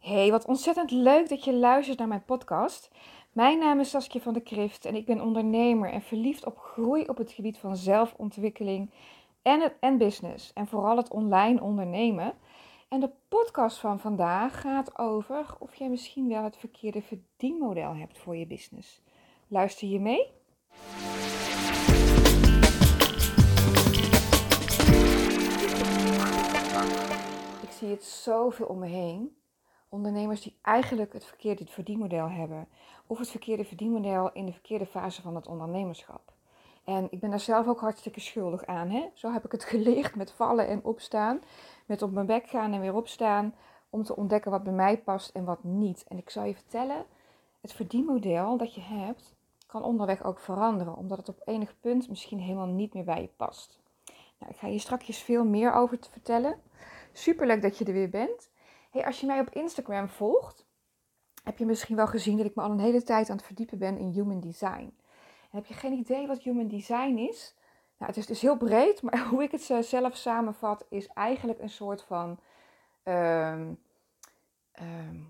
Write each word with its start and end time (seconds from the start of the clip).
Hey, 0.00 0.30
wat 0.30 0.44
ontzettend 0.44 0.90
leuk 0.90 1.28
dat 1.28 1.44
je 1.44 1.54
luistert 1.54 1.98
naar 1.98 2.08
mijn 2.08 2.24
podcast. 2.24 2.90
Mijn 3.32 3.58
naam 3.58 3.80
is 3.80 3.90
Saskia 3.90 4.20
van 4.20 4.32
der 4.32 4.42
Krift 4.42 4.84
en 4.84 4.94
ik 4.94 5.06
ben 5.06 5.20
ondernemer 5.20 5.90
en 5.90 6.02
verliefd 6.02 6.46
op 6.46 6.58
groei 6.58 7.04
op 7.04 7.16
het 7.16 7.32
gebied 7.32 7.58
van 7.58 7.76
zelfontwikkeling 7.76 8.90
en, 9.42 9.60
het, 9.60 9.74
en 9.80 9.98
business. 9.98 10.52
En 10.52 10.66
vooral 10.66 10.96
het 10.96 11.10
online 11.10 11.62
ondernemen. 11.62 12.34
En 12.88 13.00
de 13.00 13.10
podcast 13.28 13.78
van 13.78 14.00
vandaag 14.00 14.60
gaat 14.60 14.98
over 14.98 15.54
of 15.58 15.74
jij 15.74 15.88
misschien 15.88 16.28
wel 16.28 16.42
het 16.44 16.56
verkeerde 16.56 17.02
verdienmodel 17.02 17.94
hebt 17.94 18.18
voor 18.18 18.36
je 18.36 18.46
business. 18.46 19.02
Luister 19.48 19.88
je 19.88 20.00
mee? 20.00 20.26
Ik 27.62 27.70
zie 27.70 27.88
het 27.88 28.04
zoveel 28.04 28.66
om 28.66 28.78
me 28.78 28.86
heen 28.86 29.38
ondernemers 29.90 30.40
die 30.40 30.56
eigenlijk 30.62 31.12
het 31.12 31.24
verkeerde 31.24 31.66
verdienmodel 31.66 32.28
hebben. 32.28 32.68
Of 33.06 33.18
het 33.18 33.28
verkeerde 33.28 33.64
verdienmodel 33.64 34.32
in 34.32 34.46
de 34.46 34.52
verkeerde 34.52 34.86
fase 34.86 35.22
van 35.22 35.34
het 35.34 35.46
ondernemerschap. 35.46 36.32
En 36.84 37.06
ik 37.10 37.20
ben 37.20 37.30
daar 37.30 37.40
zelf 37.40 37.66
ook 37.66 37.80
hartstikke 37.80 38.20
schuldig 38.20 38.66
aan. 38.66 38.90
Hè? 38.90 39.08
Zo 39.14 39.32
heb 39.32 39.44
ik 39.44 39.52
het 39.52 39.64
geleerd 39.74 40.14
met 40.14 40.32
vallen 40.32 40.68
en 40.68 40.84
opstaan. 40.84 41.40
Met 41.86 42.02
op 42.02 42.12
mijn 42.12 42.26
bek 42.26 42.48
gaan 42.48 42.72
en 42.72 42.80
weer 42.80 42.94
opstaan. 42.94 43.54
Om 43.90 44.02
te 44.02 44.16
ontdekken 44.16 44.50
wat 44.50 44.62
bij 44.62 44.72
mij 44.72 44.98
past 44.98 45.34
en 45.34 45.44
wat 45.44 45.64
niet. 45.64 46.04
En 46.08 46.18
ik 46.18 46.30
zal 46.30 46.44
je 46.44 46.54
vertellen, 46.54 47.04
het 47.60 47.72
verdienmodel 47.72 48.56
dat 48.56 48.74
je 48.74 48.80
hebt, 48.80 49.34
kan 49.66 49.82
onderweg 49.82 50.24
ook 50.24 50.38
veranderen. 50.38 50.96
Omdat 50.96 51.18
het 51.18 51.28
op 51.28 51.42
enig 51.44 51.74
punt 51.80 52.08
misschien 52.08 52.40
helemaal 52.40 52.66
niet 52.66 52.94
meer 52.94 53.04
bij 53.04 53.20
je 53.20 53.30
past. 53.36 53.80
Nou, 54.38 54.52
ik 54.52 54.58
ga 54.58 54.66
je 54.66 54.78
straks 54.78 55.18
veel 55.18 55.44
meer 55.44 55.72
over 55.72 55.98
te 55.98 56.10
vertellen. 56.10 56.58
Superleuk 57.12 57.62
dat 57.62 57.78
je 57.78 57.84
er 57.84 57.92
weer 57.92 58.10
bent. 58.10 58.49
Hey, 58.90 59.06
als 59.06 59.20
je 59.20 59.26
mij 59.26 59.40
op 59.40 59.50
Instagram 59.50 60.08
volgt, 60.08 60.66
heb 61.44 61.58
je 61.58 61.66
misschien 61.66 61.96
wel 61.96 62.06
gezien 62.06 62.36
dat 62.36 62.46
ik 62.46 62.54
me 62.54 62.62
al 62.62 62.70
een 62.70 62.80
hele 62.80 63.02
tijd 63.02 63.30
aan 63.30 63.36
het 63.36 63.46
verdiepen 63.46 63.78
ben 63.78 63.98
in 63.98 64.08
human 64.08 64.40
design. 64.40 64.96
Heb 65.50 65.66
je 65.66 65.74
geen 65.74 65.92
idee 65.92 66.26
wat 66.26 66.42
human 66.42 66.68
design 66.68 67.16
is? 67.16 67.54
Nou, 67.96 68.10
het 68.12 68.16
is 68.16 68.26
dus 68.26 68.40
heel 68.40 68.56
breed, 68.56 69.02
maar 69.02 69.26
hoe 69.26 69.42
ik 69.42 69.50
het 69.50 69.62
zelf 69.86 70.16
samenvat, 70.16 70.86
is 70.88 71.06
eigenlijk 71.06 71.58
een 71.58 71.70
soort 71.70 72.02
van, 72.02 72.40
um, 73.04 73.78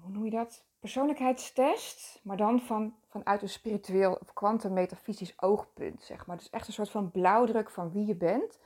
hoe 0.02 0.12
noem 0.12 0.24
je 0.24 0.30
dat? 0.30 0.64
Persoonlijkheidstest, 0.78 2.20
maar 2.22 2.36
dan 2.36 2.60
van, 2.60 2.94
vanuit 3.08 3.42
een 3.42 3.48
spiritueel 3.48 4.12
of 4.12 4.32
kwantummetafysisch 4.32 5.42
oogpunt, 5.42 6.02
zeg 6.02 6.26
maar. 6.26 6.36
Dus 6.36 6.50
echt 6.50 6.66
een 6.66 6.72
soort 6.72 6.90
van 6.90 7.10
blauwdruk 7.10 7.70
van 7.70 7.92
wie 7.92 8.06
je 8.06 8.16
bent, 8.16 8.58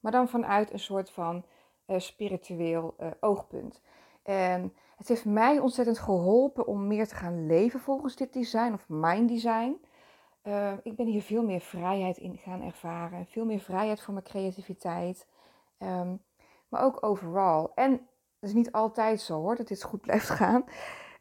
maar 0.00 0.12
dan 0.12 0.28
vanuit 0.28 0.72
een 0.72 0.78
soort 0.78 1.10
van 1.10 1.44
uh, 1.86 1.98
spiritueel 1.98 2.94
uh, 3.00 3.10
oogpunt. 3.20 3.80
En 4.22 4.74
het 4.96 5.08
heeft 5.08 5.24
mij 5.24 5.58
ontzettend 5.58 5.98
geholpen 5.98 6.66
om 6.66 6.86
meer 6.86 7.08
te 7.08 7.14
gaan 7.14 7.46
leven 7.46 7.80
volgens 7.80 8.16
dit 8.16 8.32
design 8.32 8.72
of 8.72 8.88
mijn 8.88 9.26
design. 9.26 9.80
Uh, 10.42 10.72
ik 10.82 10.96
ben 10.96 11.06
hier 11.06 11.22
veel 11.22 11.42
meer 11.42 11.60
vrijheid 11.60 12.16
in 12.16 12.36
gaan 12.36 12.62
ervaren. 12.62 13.26
Veel 13.26 13.44
meer 13.44 13.60
vrijheid 13.60 14.02
voor 14.02 14.14
mijn 14.14 14.26
creativiteit. 14.26 15.26
Um, 15.78 16.22
maar 16.68 16.82
ook 16.82 17.02
overal. 17.02 17.72
En 17.74 17.90
het 17.92 18.48
is 18.48 18.52
niet 18.52 18.72
altijd 18.72 19.20
zo 19.20 19.40
hoor, 19.40 19.56
dat 19.56 19.68
dit 19.68 19.82
goed 19.82 20.00
blijft 20.06 20.28
gaan. 20.28 20.64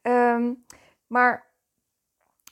Um, 0.01 0.65
maar 1.07 1.51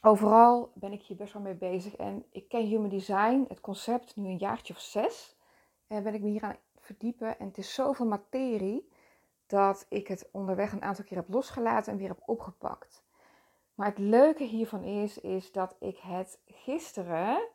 overal 0.01 0.71
ben 0.73 0.91
ik 0.91 1.03
hier 1.03 1.17
best 1.17 1.33
wel 1.33 1.41
mee 1.41 1.55
bezig. 1.55 1.95
En 1.95 2.25
ik 2.31 2.49
ken 2.49 2.65
Human 2.65 2.89
Design, 2.89 3.45
het 3.47 3.59
concept, 3.59 4.15
nu 4.15 4.27
een 4.27 4.37
jaartje 4.37 4.73
of 4.73 4.79
zes. 4.79 5.37
En 5.87 6.03
ben 6.03 6.13
ik 6.13 6.21
me 6.21 6.29
hier 6.29 6.43
aan 6.43 6.57
verdiepen. 6.79 7.39
En 7.39 7.47
het 7.47 7.57
is 7.57 7.73
zoveel 7.73 8.05
materie 8.05 8.89
dat 9.47 9.85
ik 9.89 10.07
het 10.07 10.29
onderweg 10.31 10.71
een 10.71 10.83
aantal 10.83 11.05
keer 11.05 11.17
heb 11.17 11.29
losgelaten 11.29 11.91
en 11.91 11.97
weer 11.97 12.07
heb 12.07 12.21
opgepakt. 12.25 13.03
Maar 13.75 13.87
het 13.87 13.97
leuke 13.97 14.43
hiervan 14.43 14.83
is, 14.83 15.19
is 15.19 15.51
dat 15.51 15.75
ik 15.79 15.97
het 15.97 16.39
gisteren 16.45 17.47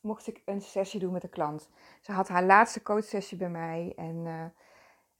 mocht 0.00 0.26
ik 0.26 0.42
een 0.44 0.60
sessie 0.60 1.00
doen 1.00 1.12
met 1.12 1.22
een 1.22 1.30
klant. 1.30 1.68
Ze 2.00 2.12
had 2.12 2.28
haar 2.28 2.44
laatste 2.44 2.82
coachsessie 2.82 3.38
bij 3.38 3.48
mij 3.48 3.92
en 3.96 4.16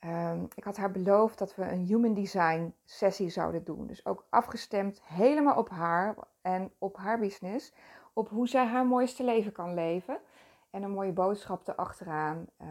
uh, 0.00 0.31
um, 0.31 0.49
ik 0.55 0.65
had 0.65 0.77
haar 0.77 0.91
beloofd 0.91 1.39
dat 1.39 1.55
we 1.55 1.62
een 1.62 1.87
human 1.87 2.15
design 2.15 2.75
sessie 2.84 3.31
zouden 3.31 3.65
doen. 3.65 3.87
Dus 3.87 4.06
ook 4.06 4.27
afgestemd 4.28 5.03
helemaal 5.05 5.56
op 5.56 5.69
haar 5.69 6.15
en 6.41 6.72
op 6.78 6.97
haar 6.97 7.19
business, 7.19 7.72
op 8.12 8.28
hoe 8.28 8.49
zij 8.49 8.67
haar 8.67 8.87
mooiste 8.87 9.25
leven 9.25 9.53
kan 9.53 9.75
leven 9.75 10.21
en 10.71 10.83
een 10.83 10.91
mooie 10.91 11.12
boodschap 11.12 11.69
erachteraan, 11.69 12.47
uh, 12.62 12.69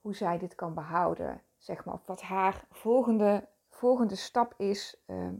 hoe 0.00 0.14
zij 0.14 0.38
dit 0.38 0.54
kan 0.54 0.74
behouden 0.74 1.42
zeg 1.62 1.84
maar, 1.84 1.98
wat 2.04 2.22
haar 2.22 2.64
volgende, 2.70 3.48
volgende 3.68 4.14
stap 4.14 4.54
is 4.56 5.02
ehm, 5.06 5.34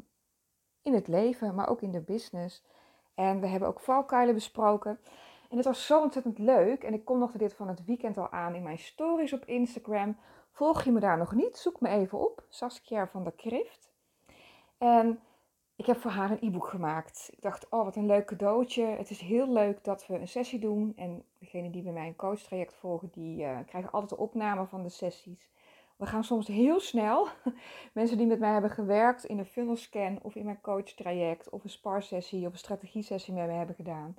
in 0.83 0.95
het 0.95 1.09
leven, 1.09 1.55
maar 1.55 1.69
ook 1.69 1.83
in 1.83 1.91
de 1.91 2.01
business. 2.01 2.65
En 3.15 3.41
we 3.41 3.47
hebben 3.47 3.69
ook 3.69 3.81
valkuilen 3.81 4.35
besproken. 4.35 4.99
En 5.51 5.57
het 5.57 5.67
was 5.67 5.87
zo 5.87 6.01
ontzettend 6.01 6.39
leuk. 6.39 6.85
En 6.85 6.95
ik 6.95 7.05
kondigde 7.05 7.39
dit 7.39 7.55
van 7.55 7.69
het 7.69 7.85
weekend 7.85 8.19
al 8.19 8.31
aan 8.31 8.55
in 8.55 8.63
mijn 8.63 8.79
stories 8.79 9.33
op 9.33 9.45
Instagram. 9.45 10.17
Volg 10.53 10.83
je 10.83 10.93
me 10.93 11.01
daar 11.01 11.19
nog 11.19 11.35
niet? 11.35 11.57
Zoek 11.57 11.81
me 11.81 11.89
even 11.89 12.19
op. 12.19 12.45
Saskia 12.49 13.07
van 13.07 13.23
der 13.23 13.33
Krift. 13.33 13.91
En 14.79 15.21
ik 15.77 15.87
heb 15.87 15.97
voor 15.97 16.11
haar 16.11 16.31
een 16.31 16.49
e-book 16.49 16.67
gemaakt. 16.67 17.29
Ik 17.33 17.41
dacht, 17.43 17.69
oh 17.69 17.85
wat 17.85 17.97
een 17.97 18.07
leuk 18.07 18.27
cadeautje. 18.27 18.85
Het 18.85 19.11
is 19.11 19.21
heel 19.21 19.53
leuk 19.53 19.85
dat 19.85 20.07
we 20.07 20.15
een 20.15 20.29
sessie 20.29 20.59
doen. 20.59 20.93
En 20.97 21.25
degenen 21.39 21.73
die 21.73 21.83
bij 21.83 21.93
mij 21.93 22.07
een 22.07 22.17
coach 22.17 22.41
traject 22.41 22.75
volgen, 22.75 23.09
die 23.13 23.43
uh, 23.43 23.59
krijgen 23.67 23.91
altijd 23.91 24.11
de 24.11 24.17
opname 24.17 24.67
van 24.67 24.83
de 24.83 24.89
sessies. 24.89 25.51
We 25.97 26.07
gaan 26.07 26.25
soms 26.25 26.47
heel 26.47 26.81
snel. 26.81 27.29
Mensen 27.93 28.17
die 28.17 28.27
met 28.27 28.39
mij 28.39 28.53
hebben 28.53 28.71
gewerkt 28.71 29.25
in 29.25 29.39
een 29.39 29.47
funnel 29.47 29.77
scan 29.77 30.19
of 30.23 30.35
in 30.35 30.45
mijn 30.45 30.61
coach 30.61 30.93
traject 30.93 31.51
of 31.51 31.65
een 31.65 31.71
spar 31.71 32.03
sessie 32.03 32.47
of 32.47 32.53
een 32.53 32.59
strategie 32.59 33.03
sessie 33.03 33.35
met 33.35 33.47
me 33.47 33.53
hebben 33.53 33.75
gedaan, 33.75 34.17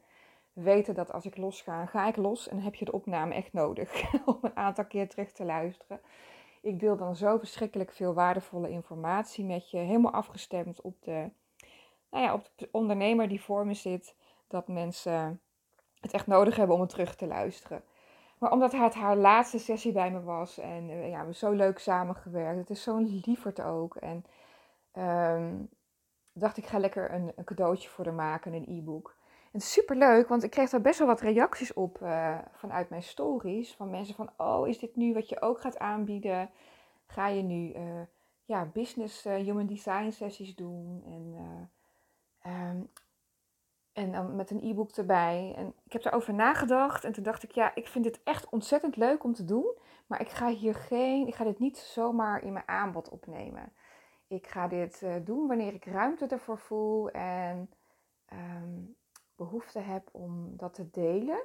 weten 0.53 0.95
dat 0.95 1.11
als 1.11 1.25
ik 1.25 1.37
los 1.37 1.61
ga, 1.61 1.85
ga 1.85 2.07
ik 2.07 2.15
los 2.15 2.47
en 2.47 2.59
heb 2.59 2.75
je 2.75 2.85
de 2.85 2.91
opname 2.91 3.33
echt 3.33 3.53
nodig 3.53 4.03
om 4.25 4.37
een 4.41 4.57
aantal 4.57 4.85
keer 4.85 5.09
terug 5.09 5.31
te 5.31 5.45
luisteren. 5.45 6.01
Ik 6.61 6.79
deel 6.79 6.97
dan 6.97 7.15
zo 7.15 7.37
verschrikkelijk 7.37 7.91
veel 7.91 8.13
waardevolle 8.13 8.69
informatie 8.69 9.45
met 9.45 9.69
je, 9.69 9.77
helemaal 9.77 10.11
afgestemd 10.13 10.81
op 10.81 11.01
de, 11.01 11.29
nou 12.09 12.23
ja, 12.23 12.33
op 12.33 12.49
de 12.55 12.69
ondernemer 12.71 13.27
die 13.27 13.41
voor 13.41 13.65
me 13.65 13.73
zit, 13.73 14.15
dat 14.47 14.67
mensen 14.67 15.41
het 15.99 16.13
echt 16.13 16.27
nodig 16.27 16.55
hebben 16.55 16.75
om 16.75 16.81
het 16.81 16.89
terug 16.89 17.15
te 17.15 17.27
luisteren. 17.27 17.83
Maar 18.43 18.51
omdat 18.51 18.71
het 18.71 18.93
haar 18.93 19.15
laatste 19.17 19.57
sessie 19.57 19.91
bij 19.91 20.11
me 20.11 20.21
was 20.21 20.57
en 20.57 20.89
uh, 20.89 21.09
ja, 21.09 21.25
we 21.25 21.33
zo 21.33 21.51
leuk 21.51 21.79
samengewerkt. 21.79 22.59
Het 22.59 22.69
is 22.69 22.83
zo'n 22.83 23.21
lieverd 23.25 23.61
ook. 23.61 23.95
En 23.95 24.25
um, 25.37 25.69
dacht 26.33 26.57
ik 26.57 26.65
ga 26.65 26.79
lekker 26.79 27.13
een, 27.13 27.33
cadeautje 27.45 27.89
voor 27.89 28.05
haar 28.05 28.13
maken, 28.13 28.53
een 28.53 28.65
e-book. 28.67 29.15
En 29.51 29.61
super 29.61 29.95
leuk, 29.95 30.27
want 30.27 30.43
ik 30.43 30.49
kreeg 30.49 30.69
daar 30.69 30.81
best 30.81 30.99
wel 30.99 31.07
wat 31.07 31.21
reacties 31.21 31.73
op 31.73 31.99
uh, 32.01 32.37
vanuit 32.51 32.89
mijn 32.89 33.03
stories. 33.03 33.73
Van 33.73 33.89
mensen 33.89 34.15
van, 34.15 34.29
oh, 34.37 34.67
is 34.67 34.79
dit 34.79 34.95
nu 34.95 35.13
wat 35.13 35.29
je 35.29 35.41
ook 35.41 35.61
gaat 35.61 35.79
aanbieden? 35.79 36.49
Ga 37.05 37.27
je 37.27 37.41
nu 37.41 37.73
uh, 37.73 38.01
ja, 38.45 38.65
business 38.65 39.23
human 39.23 39.65
design 39.65 40.09
sessies 40.09 40.55
doen? 40.55 41.03
En 41.05 41.35
um, 42.51 42.89
en 43.93 44.11
dan 44.11 44.35
met 44.35 44.49
een 44.49 44.63
e-book 44.63 44.91
erbij. 44.91 45.53
En 45.57 45.73
ik 45.83 45.93
heb 45.93 46.05
erover 46.05 46.33
nagedacht. 46.33 47.03
En 47.03 47.11
toen 47.11 47.23
dacht 47.23 47.43
ik, 47.43 47.51
ja, 47.51 47.75
ik 47.75 47.87
vind 47.87 48.03
dit 48.03 48.23
echt 48.23 48.49
ontzettend 48.49 48.95
leuk 48.95 49.23
om 49.23 49.33
te 49.33 49.45
doen. 49.45 49.77
Maar 50.07 50.21
ik 50.21 50.29
ga 50.29 50.47
hier 50.47 50.75
geen, 50.75 51.27
ik 51.27 51.35
ga 51.35 51.43
dit 51.43 51.59
niet 51.59 51.77
zomaar 51.77 52.43
in 52.43 52.53
mijn 52.53 52.67
aanbod 52.67 53.09
opnemen. 53.09 53.73
Ik 54.27 54.47
ga 54.47 54.67
dit 54.67 55.01
uh, 55.01 55.15
doen 55.23 55.47
wanneer 55.47 55.73
ik 55.73 55.85
ruimte 55.85 56.25
ervoor 56.25 56.57
voel 56.57 57.09
en 57.09 57.69
um, 58.33 58.95
behoefte 59.35 59.79
heb 59.79 60.09
om 60.11 60.57
dat 60.57 60.73
te 60.73 60.89
delen. 60.89 61.43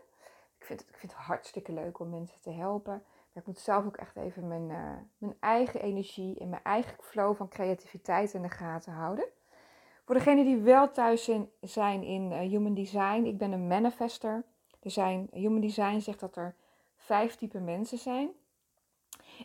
Ik 0.58 0.64
vind, 0.64 0.80
het, 0.80 0.88
ik 0.88 0.96
vind 0.96 1.12
het 1.12 1.20
hartstikke 1.20 1.72
leuk 1.72 1.98
om 1.98 2.10
mensen 2.10 2.40
te 2.40 2.50
helpen. 2.50 2.92
Maar 3.32 3.42
ik 3.42 3.46
moet 3.46 3.58
zelf 3.58 3.86
ook 3.86 3.96
echt 3.96 4.16
even 4.16 4.48
mijn, 4.48 4.70
uh, 4.70 4.96
mijn 5.18 5.36
eigen 5.40 5.80
energie 5.80 6.38
en 6.38 6.48
mijn 6.48 6.62
eigen 6.62 6.96
flow 7.00 7.36
van 7.36 7.48
creativiteit 7.48 8.34
in 8.34 8.42
de 8.42 8.50
gaten 8.50 8.92
houden. 8.92 9.28
Voor 10.08 10.16
degenen 10.16 10.44
die 10.44 10.56
wel 10.56 10.90
thuis 10.90 11.30
zijn 11.60 12.02
in 12.02 12.32
eh, 12.32 12.38
Human 12.38 12.74
Design, 12.74 13.24
ik 13.24 13.38
ben 13.38 13.52
een 13.52 13.66
manifester. 13.66 14.44
Er 14.82 14.90
zijn, 14.90 15.28
Human 15.32 15.60
Design 15.60 15.98
zegt 15.98 16.20
dat 16.20 16.36
er 16.36 16.54
vijf 16.96 17.34
typen 17.34 17.64
mensen 17.64 17.98
zijn. 17.98 18.28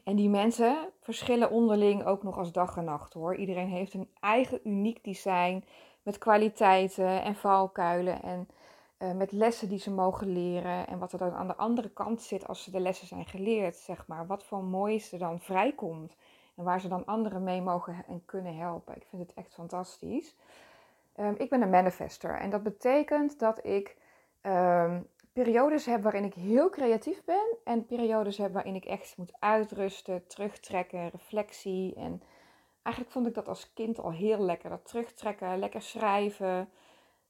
En 0.04 0.16
die 0.16 0.30
mensen 0.30 0.90
verschillen 1.00 1.52
onderling 1.52 2.06
ook 2.06 2.24
nog 2.24 2.38
als 2.38 2.52
dag 2.52 2.78
en 2.78 2.84
nacht 2.84 3.14
hoor. 3.14 3.36
Iedereen 3.36 3.68
heeft 3.68 3.94
een 3.94 4.10
eigen 4.20 4.60
uniek 4.64 5.04
design 5.04 5.64
met 6.04 6.18
kwaliteiten 6.18 7.24
en 7.24 7.36
valkuilen 7.36 8.22
en 8.22 8.48
uh, 9.00 9.12
met 9.12 9.32
lessen 9.32 9.70
die 9.70 9.80
ze 9.80 9.92
mogen 9.92 10.28
leren. 10.28 10.88
En 10.88 11.00
wat 11.00 11.12
er 11.12 11.20
dan 11.20 11.34
aan 11.34 11.48
de 11.48 11.56
andere 11.56 11.90
kant 11.90 12.22
zit 12.22 12.48
als 12.48 12.64
ze 12.64 12.72
de 12.72 12.80
lessen 12.80 13.08
zijn 13.08 13.26
geleerd, 13.26 13.76
zeg 13.76 14.08
maar. 14.08 14.28
Wat 14.28 14.44
voor 14.44 14.64
moois 14.64 15.12
er 15.12 15.20
dan 15.20 15.40
vrijkomt. 15.40 16.16
En 16.56 16.64
waar 16.64 16.82
ze 16.82 16.88
dan 16.88 17.06
anderen 17.06 17.44
mee 17.44 17.62
mogen 17.62 18.04
en 18.08 18.26
kunnen 18.26 18.58
helpen. 18.58 18.96
Ik 18.96 19.06
vind 19.10 19.22
het 19.22 19.34
echt 19.34 19.54
fantastisch. 19.54 20.36
Um, 21.20 21.36
ik 21.38 21.50
ben 21.50 21.62
een 21.62 21.70
manifester 21.70 22.40
en 22.40 22.50
dat 22.50 22.64
betekent 22.64 23.40
dat 23.40 23.66
ik 23.66 23.98
um, 24.42 25.08
periodes 25.34 25.86
heb 25.86 26.04
waarin 26.04 26.24
ik 26.24 26.34
heel 26.34 26.70
creatief 26.70 27.24
ben 27.24 27.58
en 27.64 27.86
periodes 27.86 28.38
heb 28.38 28.54
waarin 28.54 28.76
ik 28.76 28.86
echt 28.86 29.18
moet 29.18 29.34
uitrusten, 29.40 30.28
terugtrekken, 30.28 31.10
reflectie 31.10 31.96
en 31.96 32.22
Eigenlijk 32.84 33.16
vond 33.16 33.28
ik 33.28 33.34
dat 33.34 33.48
als 33.48 33.74
kind 33.74 34.00
al 34.00 34.12
heel 34.12 34.40
lekker. 34.40 34.70
Dat 34.70 34.86
terugtrekken, 34.86 35.60
lekker 35.60 35.82
schrijven. 35.82 36.70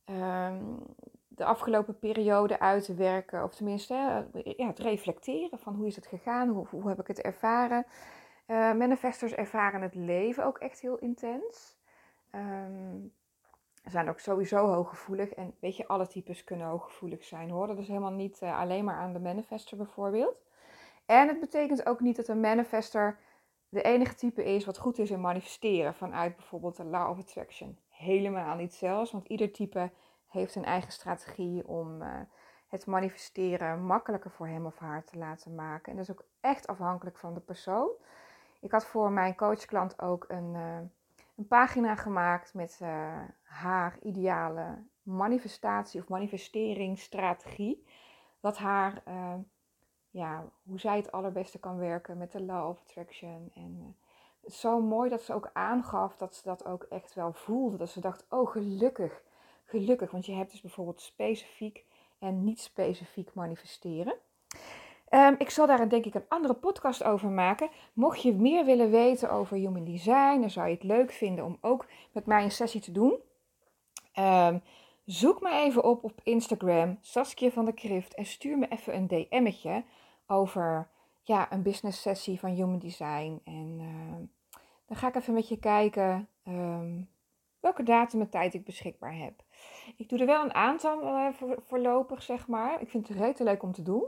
Ehm, 0.06 0.64
de 1.28 1.46
afgelopen 1.46 2.00
periode 2.00 2.60
uit 2.60 2.86
te 2.86 2.94
werken. 2.94 3.44
Of 3.44 3.56
tenminste, 3.56 3.94
ja, 4.58 4.68
het 4.68 4.80
reflecteren 4.80 5.60
van 5.60 5.76
hoe 5.76 5.88
is 5.88 5.96
het 5.96 6.08
gegaan, 6.08 6.50
hoe, 6.50 6.68
hoe 6.70 6.88
heb 6.88 7.00
ik 7.00 7.08
het 7.08 7.22
ervaren. 7.22 7.86
Uh, 8.48 8.74
manifestors 8.74 9.34
ervaren 9.34 9.82
het 9.82 9.96
leven 9.96 10.46
ook 10.46 10.58
echt 10.58 10.80
heel 10.80 10.98
intens. 10.98 11.78
Um, 12.32 13.14
zijn 13.84 14.10
ook 14.10 14.20
sowieso 14.20 14.68
hooggevoelig. 14.68 15.30
En 15.30 15.56
weet 15.60 15.78
je, 15.78 15.88
alle 15.88 16.08
types 16.08 16.44
kunnen 16.44 16.68
hooggevoelig 16.68 17.24
zijn 17.24 17.50
hoor. 17.50 17.68
Dat 17.68 17.78
is 17.78 17.88
helemaal 17.88 18.12
niet 18.12 18.42
uh, 18.42 18.60
alleen 18.60 18.86
maar 18.86 18.96
aan 18.96 19.14
de 19.14 19.20
manifester 19.20 19.78
bijvoorbeeld. 19.78 20.36
En 21.06 21.28
het 21.28 21.40
betekent 21.40 21.86
ook 21.86 22.00
niet 22.00 22.16
dat 22.16 22.28
een 22.28 22.40
manifester 22.40 23.18
de 23.70 23.82
enige 23.82 24.16
type 24.16 24.44
is 24.44 24.66
wat 24.66 24.78
goed 24.78 24.98
is 24.98 25.12
in 25.12 25.22
manifesteren 25.22 25.94
vanuit 25.94 26.36
bijvoorbeeld 26.36 26.78
de 26.78 26.84
Law 26.84 27.10
of 27.10 27.20
Attraction. 27.20 27.78
Helemaal 27.90 28.56
niet 28.56 28.74
zelfs, 28.74 29.12
want 29.12 29.28
ieder 29.28 29.52
type 29.52 29.92
heeft 30.28 30.56
een 30.56 30.66
eigen 30.66 30.92
strategie 30.92 31.68
om 31.68 32.02
uh, 32.02 32.08
het 32.68 32.86
manifesteren 32.86 33.86
makkelijker 33.86 34.32
voor 34.32 34.48
hem 34.48 34.66
of 34.66 34.78
haar 34.78 35.04
te 35.04 35.18
laten 35.18 35.56
maken. 35.56 35.92
En 35.92 35.98
dat 35.98 36.10
is 36.10 36.12
ook 36.12 36.26
echt 36.40 36.68
afhankelijk 36.68 37.18
van 37.18 37.34
de 37.34 37.40
persoon. 37.40 37.90
Ik 38.64 38.72
had 38.72 38.86
voor 38.86 39.12
mijn 39.12 39.36
coachklant 39.36 40.02
ook 40.02 40.26
een, 40.28 40.54
uh, 40.54 40.78
een 41.36 41.48
pagina 41.48 41.96
gemaakt 41.96 42.54
met 42.54 42.80
uh, 42.82 43.22
haar 43.44 43.98
ideale 44.02 44.84
manifestatie 45.02 46.02
of 46.02 46.08
manifesteringsstrategie. 46.08 47.86
Wat 48.40 48.58
haar 48.58 49.04
ja, 50.10 50.46
hoe 50.64 50.80
zij 50.80 50.98
het 50.98 51.12
allerbeste 51.12 51.60
kan 51.60 51.78
werken 51.78 52.18
met 52.18 52.32
de 52.32 52.44
Law 52.44 52.70
of 52.70 52.80
Attraction. 52.80 53.52
En 53.54 53.96
zo 54.48 54.82
mooi 54.82 55.10
dat 55.10 55.22
ze 55.22 55.34
ook 55.34 55.50
aangaf 55.54 56.18
dat 56.18 56.36
ze 56.36 56.42
dat 56.44 56.66
ook 56.66 56.84
echt 56.84 57.14
wel 57.14 57.34
voelde. 57.34 57.78
Dat 57.78 57.90
ze 57.90 58.00
dacht, 58.00 58.26
oh 58.30 58.52
gelukkig, 58.52 59.24
gelukkig. 59.66 60.12
Want 60.12 60.26
je 60.26 60.34
hebt 60.34 60.52
dus 60.52 60.62
bijvoorbeeld 60.62 61.02
specifiek 61.02 61.86
en 62.20 62.44
niet 62.44 62.60
specifiek 62.60 63.34
manifesteren. 63.34 64.16
Um, 65.16 65.36
ik 65.38 65.50
zal 65.50 65.68
daar 65.68 65.90
denk 65.90 66.06
ik 66.06 66.14
een 66.14 66.26
andere 66.28 66.54
podcast 66.54 67.04
over 67.04 67.30
maken. 67.30 67.70
Mocht 67.94 68.22
je 68.22 68.34
meer 68.34 68.66
willen 68.66 68.92
weten 68.92 69.32
over 69.32 69.58
human 69.58 69.84
design, 69.84 70.40
dan 70.40 70.50
zou 70.50 70.68
je 70.68 70.74
het 70.74 70.84
leuk 70.84 71.12
vinden 71.12 71.46
om 71.46 71.58
ook 71.62 71.86
met 72.12 72.26
mij 72.26 72.44
een 72.44 72.52
sessie 72.52 72.82
te 72.82 72.92
doen. 72.92 73.20
Um, 74.20 74.62
zoek 75.06 75.42
me 75.42 75.52
even 75.52 75.84
op 75.84 76.04
op 76.04 76.20
Instagram, 76.24 76.98
Saskia 77.02 77.50
van 77.50 77.66
der 77.66 77.74
Krift, 77.74 78.16
en 78.16 78.26
stuur 78.26 78.58
me 78.58 78.68
even 78.68 78.96
een 78.96 79.08
DM'tje 79.08 79.84
over 80.28 80.90
ja, 81.24 81.52
een 81.52 81.62
business 81.62 82.02
sessie 82.02 82.40
van 82.40 82.50
Human 82.50 82.80
Design. 82.80 83.42
En 83.44 83.78
uh, 83.80 84.28
dan 84.86 84.98
ga 84.98 85.08
ik 85.08 85.16
even 85.16 85.34
met 85.34 85.48
je 85.48 85.60
kijken 85.60 86.28
welke 87.60 87.84
datum 87.84 88.22
en 88.22 88.30
tijd 88.30 88.54
ik 88.54 88.66
beschikbaar 88.66 89.18
heb. 89.18 89.34
Ik 89.98 90.10
doe 90.10 90.20
er 90.20 90.26
wel 90.26 90.44
een 90.44 90.54
aantal 90.54 91.32
voor, 91.34 91.56
voorlopig, 91.60 92.24
zeg 92.24 92.48
maar. 92.48 92.82
Ik 92.82 92.90
vind 92.90 93.08
het 93.08 93.18
rete 93.18 93.44
leuk 93.44 93.64
om 93.64 93.72
te 93.72 93.82
doen. 93.84 94.08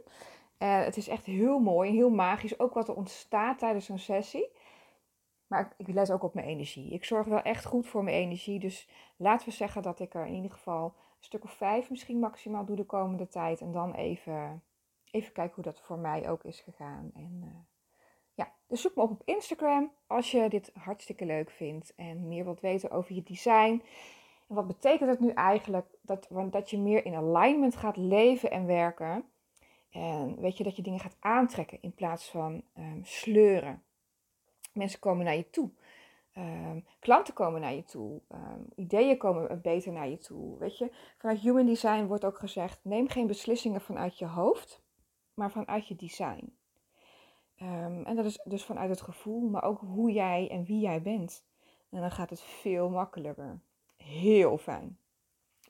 Uh, 0.59 0.83
het 0.83 0.97
is 0.97 1.07
echt 1.07 1.25
heel 1.25 1.59
mooi, 1.59 1.91
heel 1.91 2.09
magisch. 2.09 2.59
Ook 2.59 2.73
wat 2.73 2.87
er 2.87 2.95
ontstaat 2.95 3.59
tijdens 3.59 3.85
zo'n 3.85 3.97
sessie. 3.97 4.49
Maar 5.47 5.73
ik, 5.77 5.87
let 5.87 6.11
ook 6.11 6.23
op 6.23 6.33
mijn 6.33 6.47
energie. 6.47 6.93
Ik 6.93 7.05
zorg 7.05 7.27
wel 7.27 7.41
echt 7.41 7.65
goed 7.65 7.87
voor 7.87 8.03
mijn 8.03 8.15
energie. 8.15 8.59
Dus 8.59 8.89
laten 9.17 9.47
we 9.47 9.53
zeggen 9.53 9.81
dat 9.81 9.99
ik 9.99 10.13
er 10.13 10.25
in 10.25 10.33
ieder 10.33 10.51
geval 10.51 10.85
een 10.85 11.23
stuk 11.23 11.43
of 11.43 11.51
vijf 11.51 11.89
misschien 11.89 12.19
maximaal 12.19 12.65
doe 12.65 12.75
de 12.75 12.85
komende 12.85 13.27
tijd. 13.27 13.61
En 13.61 13.71
dan 13.71 13.93
even 13.93 14.63
even 15.15 15.33
kijken 15.33 15.55
hoe 15.55 15.63
dat 15.63 15.81
voor 15.81 15.97
mij 15.99 16.29
ook 16.29 16.43
is 16.43 16.59
gegaan. 16.59 17.11
En 17.13 17.41
uh, 17.43 17.49
ja, 18.33 18.53
dus 18.67 18.81
zoek 18.81 18.95
me 18.95 19.01
op 19.01 19.11
op 19.11 19.21
Instagram 19.25 19.91
als 20.07 20.31
je 20.31 20.49
dit 20.49 20.71
hartstikke 20.73 21.25
leuk 21.25 21.49
vindt 21.49 21.95
en 21.95 22.27
meer 22.27 22.43
wilt 22.43 22.59
weten 22.59 22.91
over 22.91 23.15
je 23.15 23.23
design. 23.23 23.83
En 24.47 24.55
wat 24.55 24.67
betekent 24.67 25.09
het 25.09 25.19
nu 25.19 25.29
eigenlijk? 25.29 25.85
Dat, 26.01 26.27
dat 26.49 26.69
je 26.69 26.79
meer 26.79 27.05
in 27.05 27.15
alignment 27.15 27.75
gaat 27.75 27.97
leven 27.97 28.51
en 28.51 28.65
werken. 28.65 29.25
En 29.95 30.39
weet 30.39 30.57
je, 30.57 30.63
dat 30.63 30.75
je 30.75 30.81
dingen 30.81 31.00
gaat 31.00 31.18
aantrekken 31.19 31.81
in 31.81 31.94
plaats 31.94 32.30
van 32.30 32.63
um, 32.77 33.01
sleuren. 33.03 33.83
Mensen 34.74 35.00
komen 35.00 35.25
naar 35.25 35.36
je 35.36 35.50
toe. 35.50 35.69
Um, 36.38 36.86
klanten 37.00 37.33
komen 37.33 37.62
naar 37.62 37.74
je 37.74 37.83
toe. 37.83 38.21
Um, 38.30 38.68
ideeën 38.75 39.18
komen 39.18 39.62
beter 39.62 39.92
naar 39.92 40.09
je 40.09 40.18
toe. 40.18 40.57
Weet 40.57 40.77
je, 40.77 40.92
vanuit 41.18 41.39
Human 41.39 41.65
Design 41.65 42.06
wordt 42.06 42.25
ook 42.25 42.38
gezegd: 42.38 42.80
neem 42.83 43.07
geen 43.07 43.27
beslissingen 43.27 43.81
vanuit 43.81 44.18
je 44.18 44.25
hoofd 44.25 44.83
maar 45.36 45.51
vanuit 45.51 45.88
je 45.88 45.95
design. 45.95 46.57
En 47.56 48.15
dat 48.15 48.25
is 48.25 48.39
dus 48.44 48.65
vanuit 48.65 48.89
het 48.89 49.01
gevoel, 49.01 49.50
maar 49.50 49.63
ook 49.63 49.80
hoe 49.80 50.12
jij 50.12 50.50
en 50.50 50.63
wie 50.63 50.80
jij 50.80 51.01
bent. 51.01 51.44
En 51.89 52.01
dan 52.01 52.12
gaat 52.12 52.30
het 52.30 52.41
veel 52.41 52.89
makkelijker. 52.89 53.59
Heel 53.98 54.57
fijn. 54.57 54.98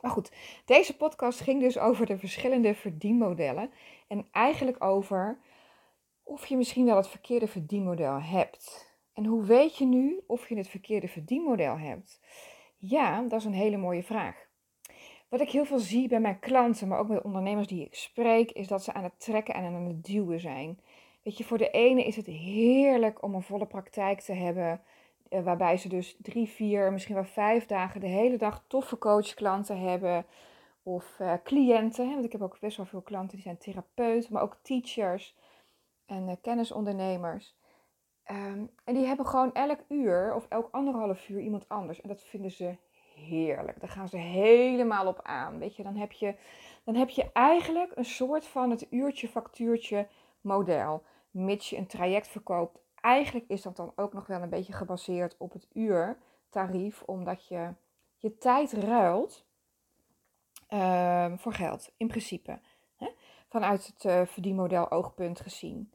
Maar 0.06 0.14
goed, 0.14 0.32
deze 0.66 0.98
podcast 0.98 1.40
ging 1.40 1.62
dus 1.62 1.78
over 1.78 2.06
de 2.06 2.18
verschillende 2.18 2.76
verdienmodellen. 2.76 3.72
En 4.08 4.28
eigenlijk 4.32 4.84
over 4.84 5.40
of 6.24 6.46
je 6.46 6.58
misschien 6.58 6.86
wel 6.86 6.96
het 6.96 7.08
verkeerde 7.08 7.48
verdienmodel 7.48 8.22
hebt. 8.22 8.94
En 9.14 9.26
hoe 9.26 9.44
weet 9.44 9.78
je 9.78 9.86
nu 9.86 10.24
of 10.28 10.50
je 10.50 10.58
het 10.58 10.68
verkeerde 10.68 11.08
verdienmodel 11.08 11.78
hebt? 11.78 12.22
Ja, 12.78 13.22
dat 13.22 13.40
is 13.40 13.46
een 13.46 13.54
hele 13.54 13.78
mooie 13.78 14.04
vraag. 14.04 14.48
Wat 15.30 15.42
ik 15.42 15.50
heel 15.50 15.66
veel 15.66 15.80
zie 15.80 16.08
bij 16.08 16.20
mijn 16.20 16.40
klanten, 16.40 16.88
maar 16.88 17.00
ook 17.00 17.08
bij 17.08 17.24
ondernemers 17.24 17.68
die 17.68 17.86
ik 17.86 17.96
spreek, 17.96 18.52
is 18.52 18.68
dat 18.68 18.84
ze 18.84 18.94
aan 18.94 19.04
het 19.04 19.20
trekken 19.20 19.54
en 19.54 19.64
aan 19.64 19.86
het 19.86 20.04
duwen 20.04 20.40
zijn. 20.40 20.80
Weet 21.24 21.38
je, 21.38 21.44
voor 21.44 21.58
de 21.58 21.70
ene 21.70 22.04
is 22.04 22.16
het 22.16 22.28
heerlijk 22.28 23.24
om 23.24 23.36
een 23.36 23.42
volle 23.42 23.66
praktijk 23.66 24.22
te 24.22 24.34
hebben, 24.34 24.82
waarbij 25.44 25.78
ze 25.78 25.90
dus 25.90 26.18
drie, 26.22 26.48
vier, 26.48 26.92
misschien 26.92 27.16
wel 27.16 27.26
vijf 27.26 27.66
dagen 27.66 28.00
de 28.00 28.08
hele 28.08 28.38
dag 28.38 28.64
toffe 28.68 28.98
coachklanten 28.98 29.80
hebben. 29.80 30.26
Of 30.84 31.20
uh, 31.20 31.34
cliënten, 31.44 32.08
hè, 32.08 32.14
want 32.14 32.26
ik 32.26 32.32
heb 32.32 32.42
ook 32.42 32.60
best 32.60 32.78
wel 32.78 32.86
veel 32.86 33.02
klanten 33.02 33.36
die 33.36 33.42
zijn 33.42 33.58
therapeuten, 33.58 34.34
maar 34.34 34.42
ook 34.42 34.58
teachers 34.62 35.36
en 36.06 36.28
uh, 36.28 36.36
kennisondernemers. 36.42 37.56
Um, 38.32 38.70
en 38.84 38.94
die 38.94 39.06
hebben 39.06 39.28
gewoon 39.28 39.54
elk 39.54 39.80
uur 39.88 40.36
of 40.36 40.46
elk 40.50 40.68
anderhalf 40.72 41.30
uur 41.30 41.42
iemand 41.42 41.70
anders. 41.70 42.02
En 42.02 42.08
dat 42.08 42.24
vinden 42.24 42.52
ze 42.52 42.78
heerlijk. 43.16 43.80
Daar 43.80 43.90
gaan 43.90 44.10
ze 44.10 44.18
helemaal 44.18 45.08
op 45.08 45.20
aan. 45.24 45.60
Weet 45.60 45.76
je, 45.76 45.84
dan 45.84 45.96
heb 45.96 46.12
je, 46.12 46.36
dan 46.84 46.96
heb 46.96 47.10
je 47.10 47.30
eigenlijk 47.34 47.92
een 47.96 48.06
soort 48.06 48.46
van 48.46 48.70
het 48.70 48.88
uurtje 48.90 49.28
factuurtje 49.28 50.08
model. 50.42 51.04
Mits 51.32 51.70
je 51.70 51.78
een 51.78 51.88
traject 51.88 52.28
verkoopt. 52.28 52.85
Eigenlijk 53.06 53.46
is 53.48 53.62
dat 53.62 53.76
dan 53.76 53.92
ook 53.96 54.14
nog 54.14 54.28
wel 54.28 54.42
een 54.42 54.50
beetje 54.50 54.74
gebaseerd 54.74 55.36
op 55.38 55.54
het 55.54 55.68
uurtarief, 55.74 57.04
omdat 57.06 57.48
je 57.48 57.70
je 58.18 58.38
tijd 58.38 58.74
ruilt 58.74 59.46
uh, 60.70 61.32
voor 61.36 61.54
geld, 61.54 61.92
in 61.98 62.08
principe. 62.08 62.60
Hè? 62.98 63.08
Vanuit 63.48 63.86
het 63.86 64.04
uh, 64.04 64.22
verdienmodel 64.26 64.92
oogpunt 64.92 65.40
gezien. 65.40 65.92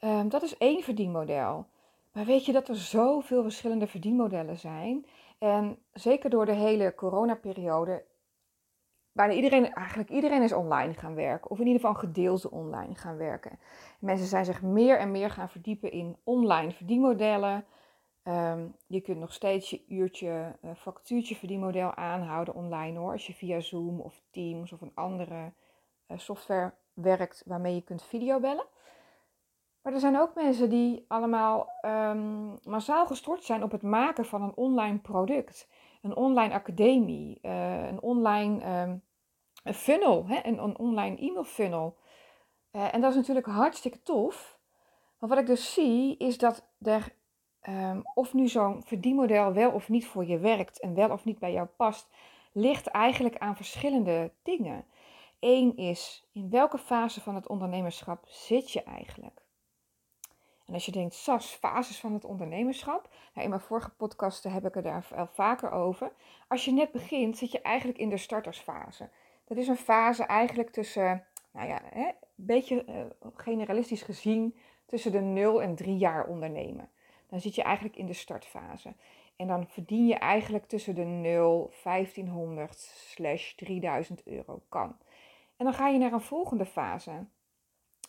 Um, 0.00 0.28
dat 0.28 0.42
is 0.42 0.56
één 0.56 0.82
verdienmodel. 0.82 1.66
Maar 2.12 2.24
weet 2.24 2.44
je 2.44 2.52
dat 2.52 2.68
er 2.68 2.76
zoveel 2.76 3.42
verschillende 3.42 3.86
verdienmodellen 3.86 4.58
zijn? 4.58 5.06
En 5.38 5.78
zeker 5.92 6.30
door 6.30 6.46
de 6.46 6.52
hele 6.52 6.94
coronaperiode, 6.94 8.04
bijna 9.12 9.32
iedereen, 9.32 9.74
eigenlijk 9.74 10.10
iedereen 10.10 10.42
is 10.42 10.52
online 10.52 10.94
gaan 10.94 11.14
werken. 11.14 11.50
Of 11.50 11.58
in 11.58 11.66
ieder 11.66 11.80
geval 11.80 11.94
gedeelte 11.94 12.50
online 12.50 12.94
gaan 12.94 13.16
werken. 13.16 13.58
Mensen 13.98 14.26
zijn 14.26 14.44
zich 14.44 14.62
meer 14.62 14.98
en 14.98 15.10
meer 15.10 15.30
gaan 15.30 15.48
verdiepen 15.48 15.92
in 15.92 16.16
online 16.24 16.72
verdienmodellen. 16.72 17.64
Um, 18.24 18.76
je 18.86 19.00
kunt 19.00 19.18
nog 19.18 19.32
steeds 19.32 19.70
je 19.70 19.84
uurtje, 19.88 20.56
uh, 20.64 20.70
factuurtje 20.76 21.34
verdienmodel 21.34 21.94
aanhouden 21.94 22.54
online 22.54 22.98
hoor. 22.98 23.12
Als 23.12 23.26
je 23.26 23.34
via 23.34 23.60
Zoom 23.60 24.00
of 24.00 24.22
Teams 24.30 24.72
of 24.72 24.80
een 24.80 24.94
andere 24.94 25.52
uh, 26.08 26.18
software 26.18 26.72
werkt 26.94 27.42
waarmee 27.46 27.74
je 27.74 27.82
kunt 27.82 28.02
videobellen. 28.02 28.66
Maar 29.82 29.92
er 29.92 30.00
zijn 30.00 30.18
ook 30.18 30.34
mensen 30.34 30.70
die 30.70 31.04
allemaal 31.08 31.68
um, 31.84 32.58
massaal 32.64 33.06
gestort 33.06 33.44
zijn 33.44 33.62
op 33.62 33.70
het 33.70 33.82
maken 33.82 34.24
van 34.24 34.42
een 34.42 34.54
online 34.54 34.98
product. 34.98 35.68
Een 36.02 36.16
online 36.16 36.54
academie, 36.54 37.38
uh, 37.42 37.86
een 37.86 38.02
online 38.02 39.00
een 39.62 39.74
funnel, 39.74 40.26
hè? 40.26 40.40
Een, 40.44 40.78
online 40.78 41.16
e-mail 41.16 41.44
funnel. 41.44 41.96
Uh, 42.72 42.94
en 42.94 43.00
dat 43.00 43.10
is 43.10 43.16
natuurlijk 43.16 43.46
hartstikke 43.46 44.02
tof. 44.02 44.58
Maar 45.18 45.28
wat 45.28 45.38
ik 45.38 45.46
dus 45.46 45.74
zie 45.74 46.16
is 46.16 46.38
dat 46.38 46.66
er, 46.80 47.14
um, 47.68 48.02
of 48.14 48.34
nu 48.34 48.48
zo'n 48.48 48.82
verdienmodel 48.82 49.52
wel 49.52 49.70
of 49.70 49.88
niet 49.88 50.06
voor 50.06 50.26
je 50.26 50.38
werkt 50.38 50.80
en 50.80 50.94
wel 50.94 51.10
of 51.10 51.24
niet 51.24 51.38
bij 51.38 51.52
jou 51.52 51.66
past, 51.66 52.08
ligt 52.52 52.86
eigenlijk 52.86 53.38
aan 53.38 53.56
verschillende 53.56 54.32
dingen. 54.42 54.84
Eén 55.40 55.76
is, 55.76 56.28
in 56.32 56.50
welke 56.50 56.78
fase 56.78 57.20
van 57.20 57.34
het 57.34 57.48
ondernemerschap 57.48 58.24
zit 58.28 58.70
je 58.70 58.82
eigenlijk? 58.82 59.41
En 60.72 60.78
als 60.78 60.86
je 60.86 60.92
denkt, 60.92 61.14
SAS, 61.14 61.46
fases 61.46 62.00
van 62.00 62.12
het 62.12 62.24
ondernemerschap. 62.24 63.08
Nou, 63.34 63.44
in 63.44 63.48
mijn 63.48 63.60
vorige 63.60 63.90
podcasten 63.90 64.52
heb 64.52 64.66
ik 64.66 64.74
het 64.74 64.84
daar 64.84 65.08
al 65.16 65.26
vaker 65.26 65.70
over. 65.70 66.12
Als 66.48 66.64
je 66.64 66.72
net 66.72 66.92
begint, 66.92 67.38
zit 67.38 67.50
je 67.50 67.60
eigenlijk 67.60 67.98
in 67.98 68.08
de 68.08 68.16
startersfase. 68.16 69.10
Dat 69.44 69.56
is 69.56 69.68
een 69.68 69.76
fase 69.76 70.24
eigenlijk 70.24 70.70
tussen, 70.70 71.24
nou 71.50 71.68
ja, 71.68 71.94
een 71.94 72.14
beetje 72.34 72.84
uh, 72.88 73.30
generalistisch 73.34 74.02
gezien, 74.02 74.56
tussen 74.86 75.12
de 75.12 75.20
0 75.20 75.62
en 75.62 75.74
3 75.74 75.96
jaar 75.96 76.26
ondernemen. 76.26 76.90
dan 77.26 77.40
zit 77.40 77.54
je 77.54 77.62
eigenlijk 77.62 77.96
in 77.96 78.06
de 78.06 78.12
startfase. 78.12 78.94
En 79.36 79.46
dan 79.46 79.66
verdien 79.68 80.06
je 80.06 80.14
eigenlijk 80.14 80.66
tussen 80.66 80.94
de 80.94 81.04
0, 81.04 81.72
1500 81.82 82.78
slash 82.78 83.52
3000 83.52 84.26
euro 84.26 84.62
kan. 84.68 84.96
En 85.56 85.64
dan 85.64 85.74
ga 85.74 85.88
je 85.88 85.98
naar 85.98 86.12
een 86.12 86.20
volgende 86.20 86.66
fase. 86.66 87.26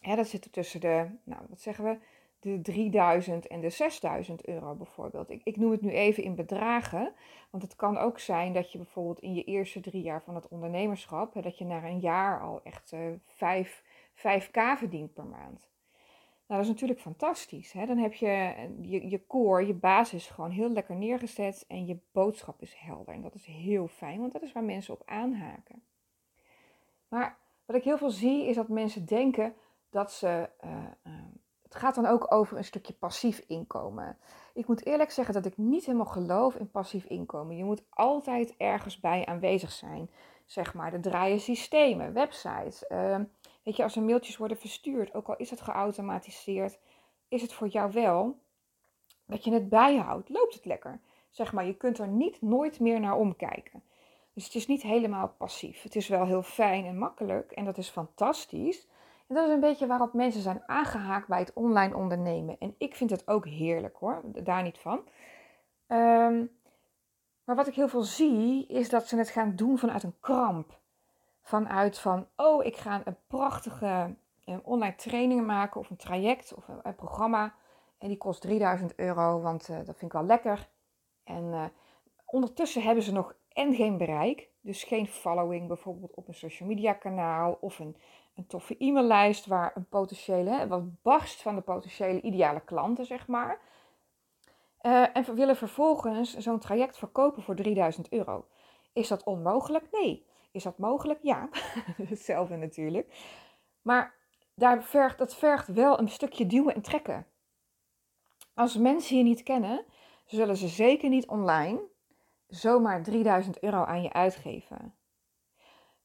Hè, 0.01 0.15
dat 0.15 0.27
zit 0.27 0.45
er 0.45 0.51
tussen 0.51 0.81
de, 0.81 1.09
nou 1.23 1.41
wat 1.49 1.61
zeggen 1.61 1.83
we, 1.83 1.97
de 2.43 2.61
3000 2.61 3.47
en 3.47 3.61
de 3.61 3.69
6000 3.69 4.45
euro 4.45 4.73
bijvoorbeeld. 4.73 5.29
Ik, 5.29 5.41
ik 5.43 5.57
noem 5.57 5.71
het 5.71 5.81
nu 5.81 5.91
even 5.91 6.23
in 6.23 6.35
bedragen, 6.35 7.13
want 7.49 7.63
het 7.63 7.75
kan 7.75 7.97
ook 7.97 8.19
zijn 8.19 8.53
dat 8.53 8.71
je 8.71 8.77
bijvoorbeeld 8.77 9.19
in 9.19 9.33
je 9.33 9.43
eerste 9.43 9.79
drie 9.79 10.01
jaar 10.01 10.23
van 10.23 10.35
het 10.35 10.47
ondernemerschap, 10.47 11.33
hè, 11.33 11.41
dat 11.41 11.57
je 11.57 11.65
na 11.65 11.83
een 11.83 11.99
jaar 11.99 12.41
al 12.41 12.61
echt 12.63 12.91
uh, 12.91 12.99
5, 13.25 13.83
5k 14.15 14.77
verdient 14.77 15.13
per 15.13 15.25
maand. 15.25 15.71
Nou, 16.47 16.59
dat 16.59 16.59
is 16.59 16.67
natuurlijk 16.67 16.99
fantastisch. 16.99 17.71
Hè? 17.71 17.85
Dan 17.85 17.97
heb 17.97 18.13
je, 18.13 18.53
je 18.81 19.09
je 19.09 19.27
core, 19.27 19.67
je 19.67 19.73
basis 19.73 20.27
gewoon 20.27 20.51
heel 20.51 20.69
lekker 20.69 20.95
neergezet 20.95 21.65
en 21.67 21.85
je 21.85 21.97
boodschap 22.11 22.61
is 22.61 22.73
helder. 22.73 23.13
En 23.13 23.21
dat 23.21 23.35
is 23.35 23.45
heel 23.45 23.87
fijn, 23.87 24.19
want 24.19 24.31
dat 24.31 24.41
is 24.41 24.51
waar 24.51 24.63
mensen 24.63 24.93
op 24.93 25.01
aanhaken. 25.05 25.83
Maar 27.07 27.37
wat 27.65 27.75
ik 27.75 27.83
heel 27.83 27.97
veel 27.97 28.11
zie 28.11 28.47
is 28.47 28.55
dat 28.55 28.67
mensen 28.67 29.05
denken 29.05 29.53
dat 29.89 30.11
ze 30.11 30.49
uh, 30.65 30.71
het 31.73 31.81
gaat 31.81 31.95
dan 31.95 32.05
ook 32.05 32.33
over 32.33 32.57
een 32.57 32.63
stukje 32.63 32.93
passief 32.93 33.43
inkomen. 33.47 34.17
Ik 34.53 34.67
moet 34.67 34.85
eerlijk 34.85 35.11
zeggen 35.11 35.33
dat 35.33 35.45
ik 35.45 35.57
niet 35.57 35.85
helemaal 35.85 36.05
geloof 36.05 36.55
in 36.55 36.71
passief 36.71 37.05
inkomen. 37.05 37.57
Je 37.57 37.63
moet 37.63 37.83
altijd 37.89 38.53
ergens 38.57 38.99
bij 38.99 39.25
aanwezig 39.25 39.71
zijn. 39.71 40.09
Zeg 40.45 40.73
maar, 40.73 40.93
er 40.93 41.01
draaien 41.01 41.39
systemen, 41.39 42.13
websites. 42.13 42.85
Uh, 42.89 43.19
weet 43.63 43.75
je, 43.75 43.83
als 43.83 43.95
er 43.95 44.01
mailtjes 44.01 44.37
worden 44.37 44.57
verstuurd, 44.57 45.13
ook 45.13 45.27
al 45.27 45.35
is 45.37 45.49
het 45.49 45.61
geautomatiseerd, 45.61 46.79
is 47.27 47.41
het 47.41 47.53
voor 47.53 47.67
jou 47.67 47.91
wel 47.91 48.39
dat 49.25 49.43
je 49.43 49.53
het 49.53 49.69
bijhoudt. 49.69 50.29
Loopt 50.29 50.53
het 50.53 50.65
lekker? 50.65 50.99
Zeg 51.29 51.53
maar, 51.53 51.65
je 51.65 51.77
kunt 51.77 51.97
er 51.97 52.07
niet 52.07 52.41
nooit 52.41 52.79
meer 52.79 52.99
naar 52.99 53.15
omkijken. 53.15 53.83
Dus 54.33 54.45
het 54.45 54.55
is 54.55 54.67
niet 54.67 54.81
helemaal 54.81 55.35
passief. 55.37 55.81
Het 55.83 55.95
is 55.95 56.07
wel 56.07 56.25
heel 56.25 56.43
fijn 56.43 56.85
en 56.85 56.97
makkelijk 56.97 57.51
en 57.51 57.65
dat 57.65 57.77
is 57.77 57.89
fantastisch. 57.89 58.87
Dat 59.33 59.47
is 59.47 59.53
een 59.53 59.59
beetje 59.59 59.87
waarop 59.87 60.13
mensen 60.13 60.41
zijn 60.41 60.63
aangehaakt 60.65 61.27
bij 61.27 61.39
het 61.39 61.53
online 61.53 61.95
ondernemen. 61.95 62.55
En 62.59 62.75
ik 62.77 62.95
vind 62.95 63.09
het 63.09 63.27
ook 63.27 63.45
heerlijk 63.45 63.97
hoor, 63.97 64.21
daar 64.43 64.63
niet 64.63 64.77
van. 64.77 64.97
Um, 65.87 66.51
maar 67.43 67.55
wat 67.55 67.67
ik 67.67 67.75
heel 67.75 67.87
veel 67.87 68.03
zie, 68.03 68.67
is 68.67 68.89
dat 68.89 69.07
ze 69.07 69.17
het 69.17 69.29
gaan 69.29 69.55
doen 69.55 69.77
vanuit 69.77 70.03
een 70.03 70.19
kramp. 70.19 70.79
Vanuit 71.41 71.99
van, 71.99 72.27
oh, 72.35 72.65
ik 72.65 72.77
ga 72.77 73.01
een 73.05 73.17
prachtige 73.27 74.15
een 74.45 74.63
online 74.63 74.95
training 74.95 75.45
maken 75.45 75.79
of 75.79 75.89
een 75.89 75.95
traject 75.95 76.53
of 76.53 76.67
een, 76.67 76.95
programma. 76.95 77.53
En 77.97 78.07
die 78.07 78.17
kost 78.17 78.41
3000 78.41 78.95
euro, 78.95 79.41
want 79.41 79.69
uh, 79.69 79.75
dat 79.75 79.85
vind 79.85 80.01
ik 80.01 80.11
wel 80.11 80.25
lekker. 80.25 80.69
En 81.23 81.43
uh, 81.43 81.65
ondertussen 82.25 82.81
hebben 82.81 83.03
ze 83.03 83.11
nog 83.11 83.35
en 83.53 83.75
geen 83.75 83.97
bereik. 83.97 84.49
Dus 84.61 84.83
geen 84.83 85.07
following 85.07 85.67
bijvoorbeeld 85.67 86.13
op 86.13 86.27
een 86.27 86.33
social 86.33 86.69
media 86.69 86.93
kanaal 86.93 87.57
of 87.61 87.79
een, 87.79 87.95
een 88.35 88.47
toffe 88.47 88.75
e-maillijst 88.77 89.45
waar 89.45 89.71
een 89.75 89.87
potentiële, 89.87 90.67
wat 90.67 91.01
barst 91.01 91.41
van 91.41 91.55
de 91.55 91.61
potentiële 91.61 92.21
ideale 92.21 92.61
klanten, 92.61 93.05
zeg 93.05 93.27
maar. 93.27 93.59
Uh, 94.81 95.17
en 95.17 95.35
willen 95.35 95.55
vervolgens 95.55 96.37
zo'n 96.37 96.59
traject 96.59 96.97
verkopen 96.97 97.43
voor 97.43 97.55
3000 97.55 98.11
euro. 98.11 98.45
Is 98.93 99.07
dat 99.07 99.23
onmogelijk? 99.23 99.87
Nee. 99.91 100.25
Is 100.51 100.63
dat 100.63 100.77
mogelijk? 100.77 101.19
Ja. 101.21 101.49
Hetzelfde 102.09 102.55
natuurlijk. 102.55 103.13
Maar 103.81 104.15
daar 104.55 104.83
vergt, 104.83 105.17
dat 105.17 105.35
vergt 105.35 105.67
wel 105.67 105.99
een 105.99 106.09
stukje 106.09 106.47
duwen 106.47 106.75
en 106.75 106.81
trekken. 106.81 107.27
Als 108.53 108.77
mensen 108.77 109.17
je 109.17 109.23
niet 109.23 109.43
kennen, 109.43 109.85
zullen 110.25 110.57
ze 110.57 110.67
zeker 110.67 111.09
niet 111.09 111.27
online 111.27 111.81
zomaar 112.47 113.03
3000 113.03 113.59
euro 113.59 113.83
aan 113.83 114.01
je 114.01 114.13
uitgeven. 114.13 114.95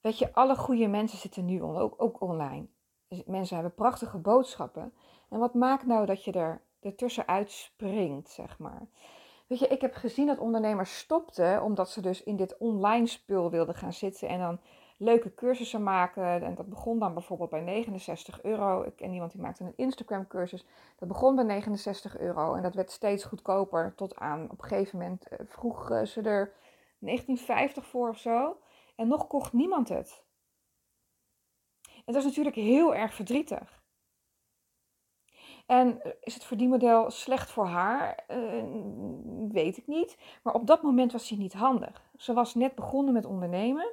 Weet 0.09 0.19
je, 0.19 0.33
alle 0.33 0.57
goede 0.57 0.87
mensen 0.87 1.19
zitten 1.19 1.45
nu 1.45 1.63
ook, 1.63 1.95
ook 1.97 2.21
online. 2.21 2.67
Dus 3.09 3.25
mensen 3.27 3.55
hebben 3.55 3.75
prachtige 3.75 4.19
boodschappen. 4.19 4.93
En 5.29 5.39
wat 5.39 5.55
maakt 5.55 5.87
nou 5.87 6.07
dat 6.07 6.25
je 6.25 6.33
er 6.33 6.63
ertussenuit 6.81 7.51
springt, 7.51 8.31
zeg 8.31 8.59
maar? 8.59 8.87
Weet 9.47 9.59
je, 9.59 9.69
ik 9.69 9.81
heb 9.81 9.95
gezien 9.95 10.27
dat 10.27 10.39
ondernemers 10.39 10.99
stopten 10.99 11.63
omdat 11.63 11.91
ze 11.91 12.01
dus 12.01 12.23
in 12.23 12.37
dit 12.37 12.59
online 12.59 13.07
spul 13.07 13.51
wilden 13.51 13.75
gaan 13.75 13.93
zitten 13.93 14.29
en 14.29 14.39
dan 14.39 14.59
leuke 14.97 15.35
cursussen 15.35 15.83
maken. 15.83 16.43
En 16.43 16.55
dat 16.55 16.69
begon 16.69 16.99
dan 16.99 17.15
bijvoorbeeld 17.15 17.51
bij 17.51 17.61
69 17.61 18.43
euro. 18.43 18.83
Ik 18.83 18.97
ken 18.97 19.13
iemand 19.13 19.33
die 19.33 19.41
maakte 19.41 19.65
een 19.65 19.73
Instagram 19.77 20.27
cursus. 20.27 20.67
Dat 20.99 21.09
begon 21.09 21.35
bij 21.35 21.45
69 21.45 22.19
euro 22.19 22.55
en 22.55 22.63
dat 22.63 22.75
werd 22.75 22.91
steeds 22.91 23.25
goedkoper 23.25 23.93
tot 23.97 24.17
aan 24.17 24.51
op 24.51 24.63
een 24.63 24.69
gegeven 24.69 24.99
moment 24.99 25.29
eh, 25.29 25.39
vroeg 25.49 25.87
ze 25.87 26.21
er 26.21 26.53
1950 26.99 27.87
voor 27.87 28.09
of 28.09 28.19
zo. 28.19 28.57
En 28.99 29.09
nog 29.09 29.27
kocht 29.27 29.53
niemand 29.53 29.89
het. 29.89 30.25
En 31.83 32.13
dat 32.13 32.17
is 32.17 32.25
natuurlijk 32.25 32.57
heel 32.57 32.95
erg 32.95 33.15
verdrietig. 33.15 33.83
En 35.67 36.03
eh, 36.03 36.13
is 36.21 36.35
het 36.35 36.45
verdienmodel 36.45 37.11
slecht 37.11 37.51
voor 37.51 37.67
haar? 37.67 38.25
Uh, 38.31 38.65
weet 39.53 39.77
ik 39.77 39.87
niet. 39.87 40.19
Maar 40.43 40.55
op 40.55 40.67
dat 40.67 40.83
moment 40.83 41.13
was 41.13 41.29
hij 41.29 41.39
niet 41.39 41.53
handig. 41.53 42.11
Ze 42.17 42.33
was 42.33 42.55
net 42.55 42.75
begonnen 42.75 43.15
met 43.15 43.25
ondernemen. 43.25 43.93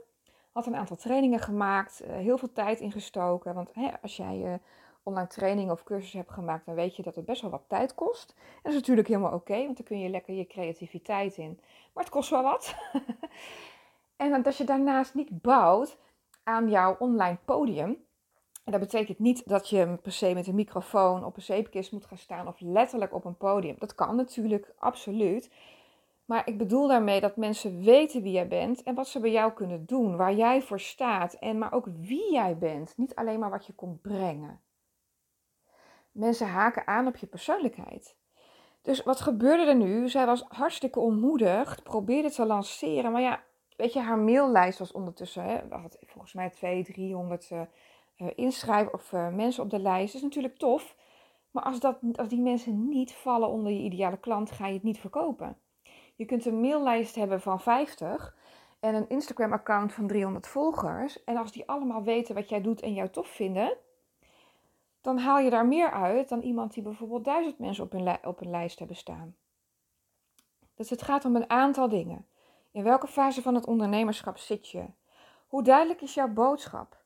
Had 0.51 0.65
een 0.65 0.75
aantal 0.75 0.95
trainingen 0.95 1.39
gemaakt. 1.39 2.03
Uh, 2.03 2.15
heel 2.15 2.37
veel 2.37 2.51
tijd 2.51 2.79
ingestoken. 2.79 3.53
Want 3.53 3.73
hè, 3.73 4.01
als 4.01 4.17
jij 4.17 4.59
online 5.03 5.27
training 5.27 5.71
of 5.71 5.83
cursus 5.83 6.13
hebt 6.13 6.31
gemaakt, 6.31 6.65
dan 6.65 6.75
weet 6.75 6.95
je 6.95 7.03
dat 7.03 7.15
het 7.15 7.25
best 7.25 7.41
wel 7.41 7.51
wat 7.51 7.65
tijd 7.67 7.95
kost. 7.95 8.33
En 8.37 8.59
dat 8.61 8.71
is 8.71 8.79
natuurlijk 8.79 9.07
helemaal 9.07 9.33
oké, 9.33 9.63
want 9.63 9.77
dan 9.77 9.85
kun 9.85 9.99
je 9.99 10.09
lekker 10.09 10.33
je 10.33 10.47
creativiteit 10.47 11.37
in. 11.37 11.59
Maar 11.93 12.03
het 12.03 12.13
kost 12.13 12.29
wel 12.29 12.43
wat. 12.43 12.75
En 14.15 14.41
dat 14.41 14.57
je 14.57 14.63
daarnaast 14.63 15.13
niet 15.13 15.41
bouwt 15.41 15.97
aan 16.43 16.69
jouw 16.69 16.95
online 16.99 17.37
podium. 17.45 18.03
En 18.63 18.71
dat 18.71 18.79
betekent 18.79 19.19
niet 19.19 19.47
dat 19.47 19.69
je 19.69 19.97
per 20.01 20.11
se 20.11 20.33
met 20.33 20.47
een 20.47 20.55
microfoon 20.55 21.25
op 21.25 21.35
een 21.35 21.41
zeepkist 21.41 21.91
moet 21.91 22.05
gaan 22.05 22.17
staan 22.17 22.47
of 22.47 22.59
letterlijk 22.59 23.13
op 23.13 23.25
een 23.25 23.37
podium. 23.37 23.75
Dat 23.79 23.95
kan 23.95 24.15
natuurlijk, 24.15 24.73
absoluut. 24.77 25.51
Maar 26.25 26.47
ik 26.47 26.57
bedoel 26.57 26.87
daarmee 26.87 27.21
dat 27.21 27.35
mensen 27.35 27.83
weten 27.83 28.21
wie 28.21 28.31
jij 28.31 28.47
bent 28.47 28.83
en 28.83 28.95
wat 28.95 29.07
ze 29.07 29.19
bij 29.19 29.31
jou 29.31 29.53
kunnen 29.53 29.85
doen, 29.85 30.17
waar 30.17 30.33
jij 30.33 30.61
voor 30.61 30.79
staat 30.79 31.33
en 31.33 31.57
maar 31.57 31.73
ook 31.73 31.85
wie 31.99 32.31
jij 32.31 32.57
bent, 32.57 32.93
niet 32.97 33.15
alleen 33.15 33.39
maar 33.39 33.49
wat 33.49 33.65
je 33.65 33.73
komt 33.73 34.01
brengen. 34.01 34.61
Mensen 36.11 36.47
haken 36.47 36.87
aan 36.87 37.07
op 37.07 37.15
je 37.15 37.27
persoonlijkheid. 37.27 38.15
Dus 38.81 39.03
wat 39.03 39.21
gebeurde 39.21 39.65
er 39.65 39.75
nu? 39.75 40.09
Zij 40.09 40.25
was 40.25 40.45
hartstikke 40.47 40.99
ontmoedigd, 40.99 41.83
probeerde 41.83 42.31
te 42.31 42.45
lanceren, 42.45 43.11
maar 43.11 43.21
ja, 43.21 43.43
weet 43.75 43.93
je, 43.93 43.99
haar 43.99 44.17
maillijst 44.17 44.79
was 44.79 44.91
ondertussen, 44.91 45.43
hè, 45.43 45.59
had 45.69 45.97
volgens 46.05 46.33
mij 46.33 46.49
200, 46.49 46.93
300 46.93 47.49
uh, 47.51 47.61
inschrijven 48.35 48.93
of 48.93 49.11
uh, 49.11 49.29
mensen 49.29 49.63
op 49.63 49.69
de 49.69 49.79
lijst. 49.79 50.13
Dat 50.13 50.21
is 50.21 50.27
natuurlijk 50.27 50.57
tof. 50.57 50.95
Maar 51.51 51.63
als, 51.63 51.79
dat, 51.79 51.99
als 52.15 52.27
die 52.27 52.41
mensen 52.41 52.89
niet 52.89 53.13
vallen 53.13 53.49
onder 53.49 53.71
je 53.71 53.79
ideale 53.79 54.17
klant, 54.17 54.51
ga 54.51 54.67
je 54.67 54.73
het 54.73 54.83
niet 54.83 54.99
verkopen. 54.99 55.57
Je 56.15 56.25
kunt 56.25 56.45
een 56.45 56.61
maillijst 56.61 57.15
hebben 57.15 57.41
van 57.41 57.61
50 57.61 58.35
en 58.79 58.95
een 58.95 59.09
Instagram-account 59.09 59.93
van 59.93 60.07
300 60.07 60.47
volgers. 60.47 61.23
En 61.23 61.37
als 61.37 61.51
die 61.51 61.67
allemaal 61.69 62.03
weten 62.03 62.35
wat 62.35 62.49
jij 62.49 62.61
doet 62.61 62.81
en 62.81 62.93
jou 62.93 63.09
tof 63.09 63.27
vinden, 63.27 63.77
dan 65.01 65.17
haal 65.17 65.39
je 65.39 65.49
daar 65.49 65.67
meer 65.67 65.91
uit 65.91 66.29
dan 66.29 66.41
iemand 66.41 66.73
die 66.73 66.83
bijvoorbeeld 66.83 67.25
duizend 67.25 67.59
mensen 67.59 67.83
op 67.83 67.93
een, 67.93 68.17
op 68.23 68.41
een 68.41 68.49
lijst 68.49 68.79
hebben 68.79 68.97
staan. 68.97 69.35
Dus 70.75 70.89
het 70.89 71.01
gaat 71.01 71.25
om 71.25 71.35
een 71.35 71.49
aantal 71.49 71.89
dingen. 71.89 72.25
In 72.75 72.83
welke 72.83 73.07
fase 73.07 73.41
van 73.41 73.55
het 73.55 73.65
ondernemerschap 73.65 74.37
zit 74.37 74.69
je? 74.69 74.85
Hoe 75.47 75.63
duidelijk 75.63 76.01
is 76.01 76.13
jouw 76.13 76.27
boodschap? 76.27 77.03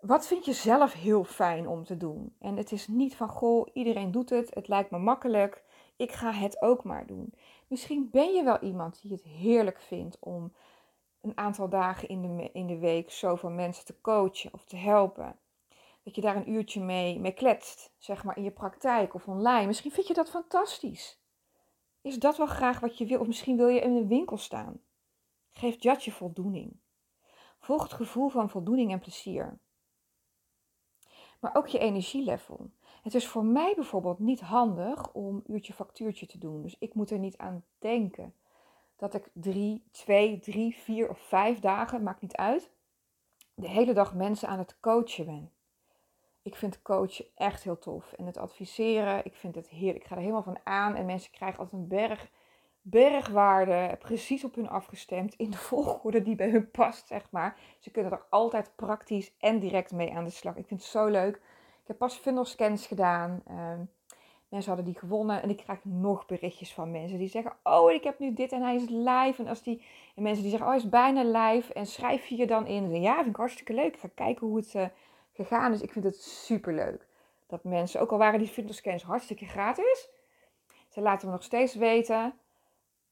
Wat 0.00 0.26
vind 0.26 0.44
je 0.44 0.52
zelf 0.52 0.92
heel 0.92 1.24
fijn 1.24 1.68
om 1.68 1.84
te 1.84 1.96
doen? 1.96 2.36
En 2.38 2.56
het 2.56 2.72
is 2.72 2.88
niet 2.88 3.16
van, 3.16 3.28
goh, 3.28 3.68
iedereen 3.72 4.10
doet 4.10 4.30
het, 4.30 4.54
het 4.54 4.68
lijkt 4.68 4.90
me 4.90 4.98
makkelijk, 4.98 5.64
ik 5.96 6.12
ga 6.12 6.32
het 6.32 6.62
ook 6.62 6.84
maar 6.84 7.06
doen. 7.06 7.34
Misschien 7.66 8.10
ben 8.10 8.34
je 8.34 8.42
wel 8.42 8.58
iemand 8.58 9.02
die 9.02 9.12
het 9.12 9.22
heerlijk 9.22 9.80
vindt 9.80 10.16
om 10.20 10.54
een 11.20 11.36
aantal 11.38 11.68
dagen 11.68 12.08
in 12.08 12.22
de, 12.22 12.50
in 12.52 12.66
de 12.66 12.78
week 12.78 13.10
zoveel 13.10 13.50
mensen 13.50 13.84
te 13.84 14.00
coachen 14.00 14.52
of 14.52 14.64
te 14.64 14.76
helpen. 14.76 15.38
Dat 16.02 16.14
je 16.14 16.20
daar 16.20 16.36
een 16.36 16.50
uurtje 16.50 16.80
mee, 16.80 17.20
mee 17.20 17.34
kletst, 17.34 17.94
zeg 17.98 18.24
maar 18.24 18.36
in 18.36 18.42
je 18.42 18.50
praktijk 18.50 19.14
of 19.14 19.28
online. 19.28 19.66
Misschien 19.66 19.92
vind 19.92 20.06
je 20.06 20.14
dat 20.14 20.30
fantastisch. 20.30 21.23
Is 22.04 22.18
dat 22.18 22.36
wel 22.36 22.46
graag 22.46 22.80
wat 22.80 22.98
je 22.98 23.06
wil? 23.06 23.20
Of 23.20 23.26
misschien 23.26 23.56
wil 23.56 23.68
je 23.68 23.80
in 23.80 23.96
een 23.96 24.08
winkel 24.08 24.36
staan. 24.36 24.80
Geeft 25.52 25.82
dat 25.82 26.04
je 26.04 26.12
voldoening. 26.12 26.76
Volg 27.58 27.82
het 27.82 27.92
gevoel 27.92 28.28
van 28.28 28.50
voldoening 28.50 28.92
en 28.92 28.98
plezier. 28.98 29.58
Maar 31.40 31.54
ook 31.54 31.66
je 31.66 31.78
energielevel. 31.78 32.70
Het 33.02 33.14
is 33.14 33.26
voor 33.26 33.44
mij 33.44 33.72
bijvoorbeeld 33.74 34.18
niet 34.18 34.40
handig 34.40 35.12
om 35.12 35.42
uurtje 35.46 35.72
factuurtje 35.72 36.26
te 36.26 36.38
doen. 36.38 36.62
Dus 36.62 36.76
ik 36.78 36.94
moet 36.94 37.10
er 37.10 37.18
niet 37.18 37.36
aan 37.36 37.64
denken 37.78 38.34
dat 38.96 39.14
ik 39.14 39.30
drie, 39.32 39.84
twee, 39.90 40.40
drie, 40.40 40.76
vier 40.76 41.08
of 41.08 41.18
vijf 41.18 41.60
dagen, 41.60 42.02
maakt 42.02 42.22
niet 42.22 42.36
uit, 42.36 42.70
de 43.54 43.68
hele 43.68 43.92
dag 43.92 44.14
mensen 44.14 44.48
aan 44.48 44.58
het 44.58 44.80
coachen 44.80 45.24
ben. 45.24 45.52
Ik 46.44 46.54
vind 46.54 46.82
coachen 46.82 47.24
echt 47.34 47.62
heel 47.62 47.78
tof. 47.78 48.12
En 48.12 48.26
het 48.26 48.36
adviseren, 48.36 49.24
ik 49.24 49.34
vind 49.34 49.54
het 49.54 49.68
heerlijk. 49.68 50.02
Ik 50.02 50.06
ga 50.06 50.14
er 50.14 50.20
helemaal 50.20 50.42
van 50.42 50.58
aan. 50.64 50.94
En 50.94 51.06
mensen 51.06 51.30
krijgen 51.30 51.58
altijd 51.58 51.82
een 51.82 51.88
berg, 51.88 52.30
bergwaarde 52.82 53.96
precies 53.98 54.44
op 54.44 54.54
hun 54.54 54.68
afgestemd. 54.68 55.34
In 55.34 55.50
de 55.50 55.56
volgorde 55.70 56.22
die 56.22 56.34
bij 56.34 56.50
hun 56.50 56.70
past, 56.70 57.06
zeg 57.06 57.30
maar. 57.30 57.58
Ze 57.78 57.90
kunnen 57.90 58.12
er 58.12 58.24
altijd 58.30 58.72
praktisch 58.76 59.32
en 59.38 59.58
direct 59.58 59.92
mee 59.92 60.12
aan 60.12 60.24
de 60.24 60.30
slag. 60.30 60.56
Ik 60.56 60.66
vind 60.66 60.80
het 60.80 60.90
zo 60.90 61.06
leuk. 61.06 61.36
Ik 61.82 61.90
heb 61.90 61.98
pas 61.98 62.16
funnel 62.16 62.44
scans 62.44 62.86
gedaan. 62.86 63.42
Um, 63.50 63.90
Mensen 64.54 64.74
hadden 64.74 64.92
die 64.92 65.00
gewonnen. 65.00 65.42
En 65.42 65.50
ik 65.50 65.56
krijg 65.56 65.78
nog 65.82 66.26
berichtjes 66.26 66.72
van 66.74 66.90
mensen 66.90 67.18
die 67.18 67.28
zeggen: 67.28 67.52
Oh, 67.62 67.90
ik 67.90 68.04
heb 68.04 68.18
nu 68.18 68.34
dit 68.34 68.52
en 68.52 68.62
hij 68.62 68.74
is 68.74 68.88
live. 68.88 69.34
En, 69.36 69.48
als 69.48 69.62
die, 69.62 69.82
en 70.14 70.22
mensen 70.22 70.42
die 70.42 70.50
zeggen: 70.50 70.68
Oh, 70.68 70.74
hij 70.74 70.84
is 70.84 70.88
bijna 70.88 71.22
live. 71.22 71.72
En 71.72 71.86
schrijf 71.86 72.26
je 72.26 72.36
je 72.36 72.46
dan 72.46 72.66
in. 72.66 73.00
Ja, 73.00 73.14
vind 73.14 73.26
ik 73.26 73.36
hartstikke 73.36 73.74
leuk. 73.74 73.94
Ik 73.94 74.00
ga 74.00 74.08
kijken 74.14 74.46
hoe 74.46 74.56
het 74.56 74.74
uh, 74.74 74.86
gegaan 75.34 75.72
is. 75.72 75.80
Ik 75.80 75.92
vind 75.92 76.04
het 76.04 76.22
super 76.22 76.74
leuk. 76.74 77.06
Dat 77.46 77.64
mensen, 77.64 78.00
ook 78.00 78.10
al 78.10 78.18
waren 78.18 78.38
die 78.38 78.72
scans 78.72 79.02
hartstikke 79.02 79.46
gratis, 79.46 80.08
ze 80.88 81.00
laten 81.00 81.26
me 81.26 81.32
nog 81.32 81.42
steeds 81.42 81.74
weten 81.74 82.34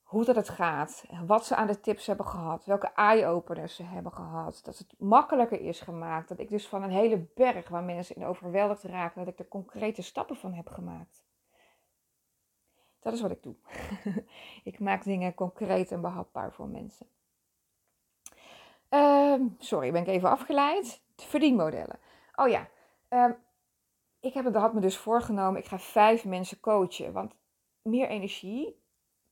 hoe 0.03 0.25
dat 0.25 0.37
het 0.37 0.49
gaat. 0.49 1.05
Wat 1.27 1.47
ze 1.47 1.57
aan 1.57 1.67
de 1.67 1.81
tips 1.81 2.07
hebben 2.07 2.27
gehad. 2.27 2.65
Welke 2.65 2.91
eye-openers 2.95 3.75
ze 3.75 3.83
hebben 3.83 4.13
gehad. 4.13 4.61
Dat 4.65 4.79
het 4.79 4.95
makkelijker 4.99 5.61
is 5.61 5.81
gemaakt. 5.81 6.29
Dat 6.29 6.39
ik 6.39 6.49
dus 6.49 6.69
van 6.69 6.83
een 6.83 6.91
hele 6.91 7.27
berg 7.35 7.69
waar 7.69 7.83
mensen 7.83 8.17
in 8.17 8.25
overweldigd 8.25 8.83
raken, 8.83 9.25
dat 9.25 9.33
ik 9.33 9.39
er 9.39 9.49
concrete 9.49 10.03
stappen 10.03 10.37
van 10.37 10.53
heb 10.53 10.69
gemaakt. 10.69 11.25
Dat 13.01 13.13
is 13.13 13.21
wat 13.21 13.31
ik 13.31 13.43
doe. 13.43 13.55
ik 14.71 14.79
maak 14.79 15.05
dingen 15.05 15.35
concreet 15.35 15.93
en 15.93 16.01
behapbaar 16.01 16.53
voor 16.53 16.69
mensen. 16.69 17.07
Uh, 18.91 19.41
sorry, 19.59 19.93
ben 19.93 20.03
ik 20.03 20.09
even 20.09 20.31
afgeleid. 20.31 21.03
Verdienmodellen. 21.17 21.99
Oh 22.43 22.49
ja, 22.49 22.69
uh, 23.11 23.35
ik 24.21 24.35
heb 24.35 24.55
had 24.55 24.75
me 24.75 24.81
dus 24.81 24.97
voorgenomen, 24.97 25.61
ik 25.61 25.67
ga 25.67 25.79
vijf 25.79 26.25
mensen 26.25 26.61
coachen. 26.61 27.13
Want 27.13 27.35
meer 27.83 28.09
energie 28.09 28.83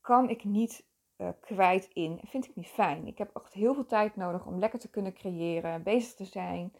kan 0.01 0.29
ik 0.29 0.43
niet 0.43 0.85
uh, 1.17 1.29
kwijt 1.41 1.89
in. 1.93 2.19
Vind 2.23 2.47
ik 2.47 2.55
niet 2.55 2.67
fijn. 2.67 3.07
Ik 3.07 3.17
heb 3.17 3.35
echt 3.35 3.53
heel 3.53 3.73
veel 3.73 3.85
tijd 3.85 4.15
nodig 4.15 4.45
om 4.45 4.59
lekker 4.59 4.79
te 4.79 4.89
kunnen 4.89 5.13
creëren, 5.13 5.83
bezig 5.83 6.13
te 6.13 6.25
zijn. 6.25 6.73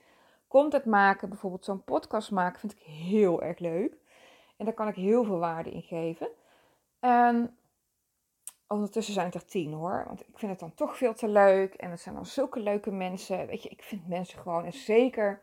Content 0.48 0.86
maken, 0.86 1.30
bijvoorbeeld 1.30 1.66
zo'n 1.66 1.84
podcast 1.84 2.32
maken, 2.32 2.60
vind 2.60 2.72
ik 2.72 2.82
heel 2.82 3.42
erg 3.42 3.60
leuk. 3.60 3.98
En 4.58 4.66
daar 4.66 4.74
kan 4.74 4.88
ik 4.88 4.96
heel 4.96 5.24
veel 5.24 5.40
waarde 5.40 5.72
in 5.72 5.84
geven. 5.84 6.30
En 7.00 7.58
ondertussen 8.68 9.14
zijn 9.14 9.26
het 9.26 9.36
er 9.36 9.46
tien 9.46 9.74
hoor. 9.74 10.04
Want 10.08 10.28
ik 10.28 10.40
vind 10.40 10.52
het 10.52 10.60
dan 10.60 10.74
toch 10.74 10.98
veel 10.98 11.14
te 11.14 11.28
leuk. 11.28 11.74
En 11.74 11.92
het 11.92 12.00
zijn 12.00 12.16
dan 12.16 12.26
zulke 12.26 12.60
leuke 12.60 12.92
mensen. 12.92 13.48
Weet 13.48 13.64
je, 13.64 13.70
ik 13.70 13.84
vind 13.84 14.08
mensen 14.08 14.40
gewoon, 14.40 14.66
en 14.66 14.74
zeker 14.74 15.42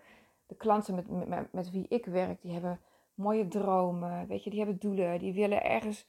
de 0.49 0.57
klanten 0.57 0.95
met, 0.95 1.28
met, 1.28 1.52
met 1.52 1.71
wie 1.71 1.87
ik 1.88 2.07
werk, 2.07 2.43
die 2.43 2.52
hebben 2.52 2.81
mooie 3.14 3.49
dromen. 3.49 4.26
Weet 4.26 4.45
je, 4.45 4.50
die 4.50 4.59
hebben 4.59 4.78
doelen. 4.78 5.19
Die 5.19 5.33
willen 5.33 5.64
ergens 5.64 6.07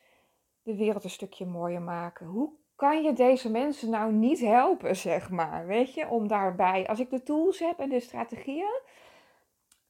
de 0.63 0.75
wereld 0.75 1.03
een 1.03 1.09
stukje 1.09 1.45
mooier 1.45 1.81
maken. 1.81 2.25
Hoe 2.25 2.51
kan 2.75 3.03
je 3.03 3.13
deze 3.13 3.51
mensen 3.51 3.89
nou 3.89 4.11
niet 4.11 4.39
helpen, 4.39 4.95
zeg 4.95 5.29
maar? 5.29 5.67
Weet 5.67 5.93
je, 5.93 6.07
om 6.07 6.27
daarbij, 6.27 6.87
als 6.87 6.99
ik 6.99 7.09
de 7.09 7.23
tools 7.23 7.59
heb 7.59 7.79
en 7.79 7.89
de 7.89 7.99
strategieën. 7.99 8.81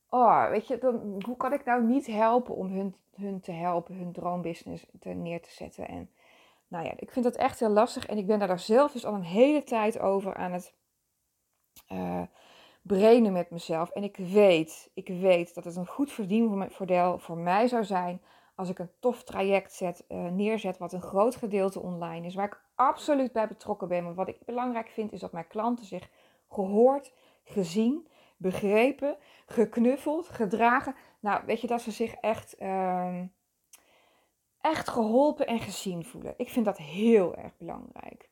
Oh, 0.10 0.50
weet 0.50 0.68
je, 0.68 0.78
dan, 0.78 1.24
hoe 1.26 1.38
kan 1.38 1.54
ik 1.54 1.66
nou 1.66 1.84
niet 1.84 2.08
helpen 2.08 2.56
om 2.56 2.68
hun 2.68 2.96
hun 3.20 3.40
te 3.40 3.52
helpen 3.52 3.96
hun 3.96 4.12
droombusiness 4.12 4.86
te, 5.00 5.10
neer 5.10 5.42
te 5.42 5.52
zetten. 5.52 5.88
En 5.88 6.10
nou 6.68 6.86
ja, 6.86 6.94
ik 6.96 7.12
vind 7.12 7.26
dat 7.26 7.36
echt 7.36 7.60
heel 7.60 7.70
lastig. 7.70 8.06
En 8.06 8.18
ik 8.18 8.28
ben 8.28 8.40
daar 8.40 8.60
zelf 8.60 8.92
dus 8.92 9.06
al 9.06 9.14
een 9.14 9.24
hele 9.24 9.64
tijd 9.64 10.00
over 10.00 10.36
aan 10.36 10.52
het 10.52 10.74
uh, 11.92 12.22
brainen 12.82 13.34
met 13.34 13.50
mezelf. 13.50 13.90
En 13.90 14.04
ik 14.04 14.18
weet, 14.18 14.90
ik 14.94 15.08
weet 15.08 15.56
dat 15.56 15.64
het 15.64 15.76
een 15.76 15.88
goed 15.88 16.12
verdienmodel 16.12 17.20
voor 17.20 17.38
mij 17.38 17.68
zou 17.68 17.84
zijn 17.84 18.22
als 18.60 18.70
ik 18.70 18.80
een 18.80 18.92
tof 19.00 19.24
traject 19.24 19.74
zet, 19.74 20.06
uh, 20.08 20.28
neerzet, 20.28 20.78
wat 20.78 20.94
een 20.94 21.02
groot 21.02 21.36
gedeelte 21.36 21.80
online 21.80 22.26
is, 22.26 22.36
waar 22.36 22.46
ik 22.46 22.62
absoluut 22.76 23.32
bij 23.32 23.48
betrokken 23.48 23.88
ben. 23.88 24.04
Maar 24.04 24.14
wat 24.14 24.28
ik 24.28 24.46
belangrijk 24.46 24.88
vind, 24.88 25.12
is 25.12 25.20
dat 25.20 25.32
mijn 25.32 25.48
klanten 25.48 25.86
zich 25.86 26.10
gehoord, 26.50 27.14
gezien, 27.44 28.08
begrepen, 28.38 29.18
geknuffeld, 29.46 30.28
gedragen. 30.28 30.96
Nou, 31.20 31.46
weet 31.46 31.62
je, 31.62 31.68
dat 31.68 31.82
ze 31.82 31.92
zich 31.92 32.14
echt, 32.14 32.62
uh, 32.62 33.22
echt 34.62 34.90
geholpen 34.90 35.48
en 35.48 35.60
gezien 35.60 36.06
voelen. 36.06 36.34
Ik 36.38 36.50
vind 36.50 36.66
dat 36.66 36.78
heel 36.78 37.36
erg 37.36 37.58
belangrijk. 37.58 38.29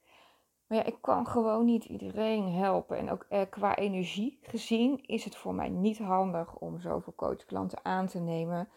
Maar 0.67 0.77
ja, 0.77 0.83
ik 0.83 0.97
kan 1.01 1.27
gewoon 1.27 1.65
niet 1.65 1.85
iedereen 1.85 2.51
helpen. 2.51 2.97
En 2.97 3.11
ook 3.11 3.25
eh, 3.29 3.41
qua 3.49 3.75
energie 3.75 4.39
gezien 4.41 5.03
is 5.05 5.23
het 5.23 5.35
voor 5.35 5.53
mij 5.53 5.69
niet 5.69 5.97
handig 5.97 6.55
om 6.55 6.79
zoveel 6.79 7.13
coachklanten 7.15 7.79
aan 7.83 8.07
te 8.07 8.19
nemen. 8.19 8.69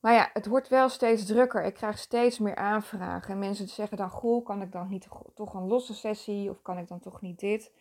Maar 0.00 0.12
ja, 0.12 0.30
het 0.32 0.46
wordt 0.46 0.68
wel 0.68 0.88
steeds 0.88 1.26
drukker. 1.26 1.64
Ik 1.64 1.74
krijg 1.74 1.98
steeds 1.98 2.38
meer 2.38 2.56
aanvragen. 2.56 3.32
En 3.32 3.38
mensen 3.38 3.68
zeggen 3.68 3.96
dan, 3.96 4.10
goh, 4.10 4.44
kan 4.44 4.62
ik 4.62 4.72
dan 4.72 4.88
niet 4.88 5.08
toch 5.34 5.54
een 5.54 5.66
losse 5.66 5.94
sessie? 5.94 6.50
Of 6.50 6.62
kan 6.62 6.78
ik 6.78 6.88
dan 6.88 7.00
toch 7.00 7.20
niet 7.20 7.38
dit? 7.38 7.72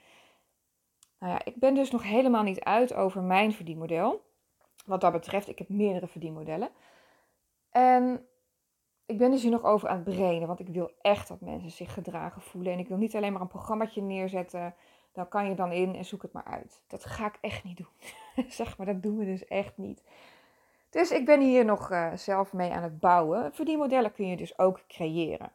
Nou 1.20 1.34
ja, 1.34 1.46
ik 1.46 1.56
ben 1.60 1.74
dus 1.74 1.92
nog 1.92 2.04
helemaal 2.04 2.44
niet 2.44 2.60
uit 2.60 2.94
over 2.94 3.22
mijn 3.22 3.54
verdienmodel. 3.54 4.22
Wat 4.86 5.02
dat 5.02 5.12
betreft, 5.12 5.48
ik 5.48 5.58
heb 5.58 5.70
meerdere 5.70 6.08
verdienmodellen. 6.08 6.70
En 7.70 8.26
ik 9.12 9.18
ben 9.18 9.32
dus 9.32 9.42
hier 9.42 9.52
nog 9.52 9.64
over 9.64 9.90
aan 9.90 9.96
het 9.96 10.16
brainen, 10.16 10.48
want 10.48 10.60
ik 10.60 10.68
wil 10.68 10.92
echt 11.02 11.28
dat 11.28 11.42
mensen 11.42 11.72
zich 11.72 11.94
gedragen 11.94 12.42
voelen. 12.42 12.74
En 12.74 12.80
ik 12.80 12.88
wil 12.88 12.98
niet 12.98 13.16
alleen 13.16 13.32
maar 13.32 13.42
een 13.42 13.48
programmaatje 13.48 14.02
neerzetten, 14.02 14.76
dan 15.12 15.28
kan 15.28 15.50
je 15.50 15.56
dan 15.56 15.72
in 15.72 15.96
en 15.96 16.06
zoek 16.06 16.22
het 16.22 16.32
maar 16.34 16.44
uit. 16.44 16.82
Dat 16.88 17.06
ga 17.06 17.26
ik 17.26 17.38
echt 17.42 17.64
niet 17.64 17.78
doen. 17.78 18.46
zeg 18.60 18.78
maar, 18.78 18.86
dat 18.86 19.04
doen 19.04 19.18
we 19.18 19.26
dus 19.26 19.46
echt 19.46 19.78
niet. 19.78 20.04
Dus 20.90 21.12
ik 21.12 21.26
ben 21.26 21.42
hier 21.42 21.66
nog 21.66 21.92
uh, 21.92 22.14
zelf 22.14 22.54
mee 22.54 22.72
aan 22.72 22.84
het 22.84 23.00
bouwen. 23.00 23.54
Verdienmodellen 23.54 24.12
kun 24.12 24.28
je 24.28 24.38
dus 24.38 24.60
ook 24.60 24.80
creëren. 24.88 25.52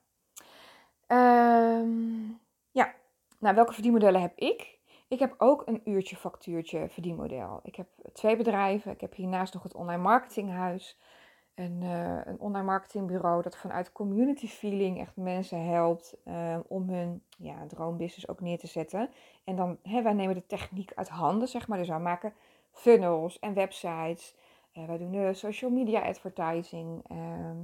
Um, 1.09 2.41
ja, 2.71 2.95
nou 3.39 3.55
welke 3.55 3.73
verdienmodellen 3.73 4.21
heb 4.21 4.33
ik? 4.37 4.79
Ik 5.09 5.19
heb 5.19 5.35
ook 5.39 5.63
een 5.67 5.81
uurtje 5.85 6.17
factuurtje 6.17 6.89
verdienmodel. 6.89 7.61
Ik 7.63 7.77
heb 7.77 7.87
twee 8.13 8.37
bedrijven. 8.37 8.93
Ik 8.93 9.01
heb 9.01 9.15
hiernaast 9.15 9.55
nog 9.55 9.63
het 9.63 9.75
online 9.75 10.03
marketinghuis. 10.03 10.99
Een, 11.57 11.83
uh, 11.83 12.19
een 12.25 12.41
online 12.41 12.65
marketingbureau 12.65 13.43
dat 13.43 13.57
vanuit 13.57 13.93
community 13.93 14.47
feeling 14.47 15.01
echt 15.01 15.17
mensen 15.17 15.65
helpt 15.65 16.17
uh, 16.25 16.59
om 16.67 16.89
hun 16.89 17.23
ja, 17.39 17.67
droombusiness 17.67 18.29
ook 18.29 18.41
neer 18.41 18.59
te 18.59 18.67
zetten. 18.67 19.11
En 19.45 19.57
dan, 19.57 19.79
hè, 19.83 20.03
wij 20.03 20.13
nemen 20.13 20.35
de 20.35 20.47
techniek 20.47 20.93
uit 20.95 21.09
handen, 21.09 21.49
zeg 21.49 21.69
maar. 21.69 21.79
Dus 21.79 21.89
wij 21.89 21.99
maken 21.99 22.33
funnels 22.71 23.39
en 23.39 23.55
websites. 23.55 24.37
Uh, 24.75 24.85
wij 24.85 24.99
doen 24.99 25.35
social 25.35 25.71
media 25.71 26.01
advertising. 26.01 27.05
Ehm, 27.09 27.63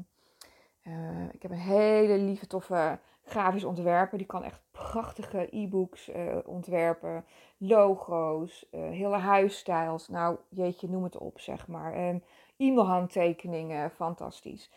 ik 1.32 1.42
heb 1.42 1.50
een 1.50 1.56
hele 1.56 2.18
lieve, 2.18 2.46
toffe 2.46 2.98
grafisch 3.24 3.64
ontwerper. 3.64 4.18
Die 4.18 4.26
kan 4.26 4.44
echt 4.44 4.60
prachtige 4.70 5.48
e-books 5.50 6.10
ontwerpen, 6.44 7.24
logo's, 7.56 8.66
hele 8.70 9.16
huisstijls. 9.16 10.08
Nou, 10.08 10.36
jeetje, 10.48 10.88
noem 10.88 11.02
het 11.02 11.18
op, 11.18 11.40
zeg 11.40 11.66
maar. 11.66 12.20
E-mailhandtekeningen, 12.56 13.90
fantastisch. 13.90 14.70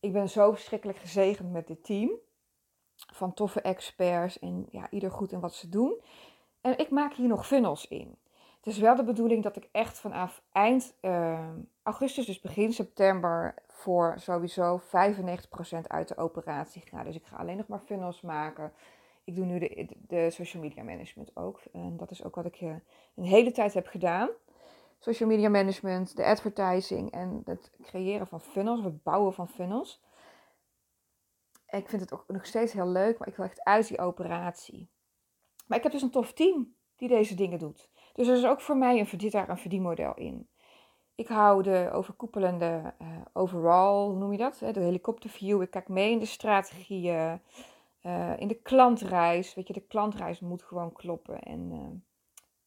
Ik 0.00 0.12
ben 0.12 0.28
zo 0.28 0.52
verschrikkelijk 0.52 0.98
gezegend 0.98 1.52
met 1.52 1.66
dit 1.66 1.84
team 1.84 2.10
van 2.96 3.34
toffe 3.34 3.60
experts 3.60 4.38
en 4.38 4.66
ja, 4.70 4.90
ieder 4.90 5.10
goed 5.10 5.32
in 5.32 5.40
wat 5.40 5.54
ze 5.54 5.68
doen. 5.68 6.00
En 6.60 6.78
ik 6.78 6.90
maak 6.90 7.14
hier 7.14 7.28
nog 7.28 7.46
funnels 7.46 7.88
in. 7.88 8.16
Het 8.56 8.66
is 8.72 8.78
wel 8.78 8.96
de 8.96 9.04
bedoeling 9.04 9.42
dat 9.42 9.56
ik 9.56 9.68
echt 9.72 9.98
vanaf 9.98 10.42
eind 10.52 10.94
uh, 11.00 11.48
augustus, 11.82 12.26
dus 12.26 12.40
begin 12.40 12.72
september, 12.72 13.54
voor 13.68 14.14
sowieso 14.16 14.80
95% 14.80 14.84
uit 15.88 16.08
de 16.08 16.16
operatie 16.16 16.82
ga. 16.82 17.04
Dus 17.04 17.16
ik 17.16 17.24
ga 17.24 17.36
alleen 17.36 17.56
nog 17.56 17.66
maar 17.66 17.82
funnels 17.84 18.20
maken. 18.20 18.72
Ik 19.24 19.34
doe 19.34 19.44
nu 19.44 19.58
de, 19.58 19.86
de 20.06 20.30
social 20.30 20.62
media 20.62 20.82
management 20.82 21.36
ook. 21.36 21.60
En 21.72 21.96
dat 21.96 22.10
is 22.10 22.24
ook 22.24 22.34
wat 22.34 22.44
ik 22.44 22.60
uh, 22.60 22.74
een 23.14 23.24
hele 23.24 23.50
tijd 23.50 23.74
heb 23.74 23.86
gedaan. 23.86 24.28
Social 25.04 25.28
media 25.28 25.48
management, 25.48 26.16
de 26.16 26.24
advertising 26.24 27.10
en 27.10 27.42
het 27.44 27.70
creëren 27.82 28.26
van 28.26 28.40
funnels, 28.40 28.84
het 28.84 29.02
bouwen 29.02 29.34
van 29.34 29.48
funnels. 29.48 30.02
ik 31.66 31.88
vind 31.88 32.02
het 32.02 32.12
ook 32.12 32.24
nog 32.26 32.46
steeds 32.46 32.72
heel 32.72 32.88
leuk, 32.88 33.18
maar 33.18 33.28
ik 33.28 33.36
wil 33.36 33.44
echt 33.44 33.64
uit 33.64 33.88
die 33.88 33.98
operatie. 33.98 34.88
Maar 35.66 35.76
ik 35.76 35.82
heb 35.82 35.92
dus 35.92 36.02
een 36.02 36.10
tof 36.10 36.32
team 36.32 36.74
die 36.96 37.08
deze 37.08 37.34
dingen 37.34 37.58
doet. 37.58 37.90
Dus 38.12 38.28
er 38.28 38.36
is 38.36 38.44
ook 38.44 38.60
voor 38.60 38.76
mij 38.76 38.98
een, 38.98 39.30
daar 39.30 39.48
een 39.48 39.58
verdienmodel 39.58 40.14
in. 40.14 40.48
Ik 41.14 41.28
hou 41.28 41.62
de 41.62 41.90
overkoepelende 41.92 42.94
uh, 43.02 43.08
overall, 43.32 44.06
hoe 44.06 44.18
noem 44.18 44.32
je 44.32 44.38
dat? 44.38 44.58
De 44.58 44.80
helikopterview. 44.80 45.62
Ik 45.62 45.70
kijk 45.70 45.88
mee 45.88 46.10
in 46.10 46.18
de 46.18 46.26
strategieën, 46.26 47.40
uh, 48.02 48.40
in 48.40 48.48
de 48.48 48.60
klantreis. 48.62 49.54
Weet 49.54 49.66
je, 49.66 49.72
de 49.72 49.86
klantreis 49.86 50.40
moet 50.40 50.62
gewoon 50.62 50.92
kloppen. 50.92 51.42
En 51.42 51.72
uh, 51.72 52.13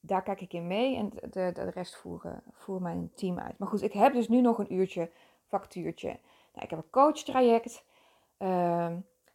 daar 0.07 0.23
kijk 0.23 0.41
ik 0.41 0.53
in 0.53 0.67
mee 0.67 0.95
en 0.95 1.11
de, 1.31 1.69
rest 1.73 1.95
voeren, 1.95 2.43
voer 2.51 2.81
mijn 2.81 3.11
team 3.15 3.39
uit. 3.39 3.57
Maar 3.57 3.67
goed, 3.67 3.81
ik 3.81 3.93
heb 3.93 4.13
dus 4.13 4.27
nu 4.27 4.41
nog 4.41 4.57
een 4.57 4.73
uurtje 4.73 5.11
factuurtje. 5.47 6.07
Nou, 6.53 6.65
ik 6.65 6.69
heb 6.69 6.79
een 6.79 6.89
coachtraject, 6.89 7.85
uh, 8.39 8.93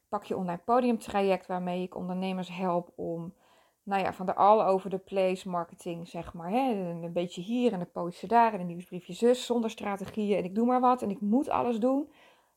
pak 0.09 0.25
je 0.25 0.37
online 0.37 0.61
podiumtraject, 0.65 1.47
waarmee 1.47 1.83
ik 1.83 1.97
ondernemers 1.97 2.49
help 2.49 2.93
om 2.95 3.35
nou 3.83 4.03
ja, 4.03 4.13
van 4.13 4.27
de 4.27 4.35
all 4.35 4.61
over 4.61 4.91
the 4.91 4.99
place 4.99 5.49
marketing, 5.49 6.09
zeg 6.09 6.35
maar. 6.35 6.51
Hè? 6.51 6.71
Een 6.71 7.13
beetje 7.13 7.41
hier 7.41 7.73
en 7.73 7.81
een 7.81 7.91
postje 7.91 8.27
daar 8.27 8.53
en 8.53 8.61
een 8.61 8.67
nieuwsbriefje 8.67 9.13
zus, 9.13 9.47
zonder 9.47 9.71
strategieën 9.71 10.39
en 10.39 10.45
ik 10.45 10.55
doe 10.55 10.67
maar 10.67 10.81
wat 10.81 11.03
en 11.03 11.11
ik 11.11 11.21
moet 11.21 11.49
alles 11.49 11.79
doen. 11.79 12.13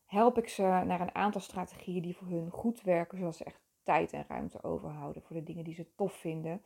Help 0.06 0.38
ik 0.38 0.50
ze 0.50 0.62
naar 0.62 1.02
een 1.02 1.16
aantal 1.16 1.42
strategieën 1.42 2.02
die 2.02 2.18
voor 2.18 2.28
hun 2.28 2.50
goed 2.50 2.82
werken, 2.82 3.18
zodat 3.18 3.36
ze 3.36 3.44
echt 3.44 3.60
tijd 3.84 4.14
en 4.14 4.26
ruimte 4.28 4.64
overhouden 4.64 5.22
voor 5.22 5.36
de 5.36 5.44
dingen 5.44 5.64
die 5.64 5.74
ze 5.74 5.96
tof 5.96 6.14
vinden. 6.14 6.62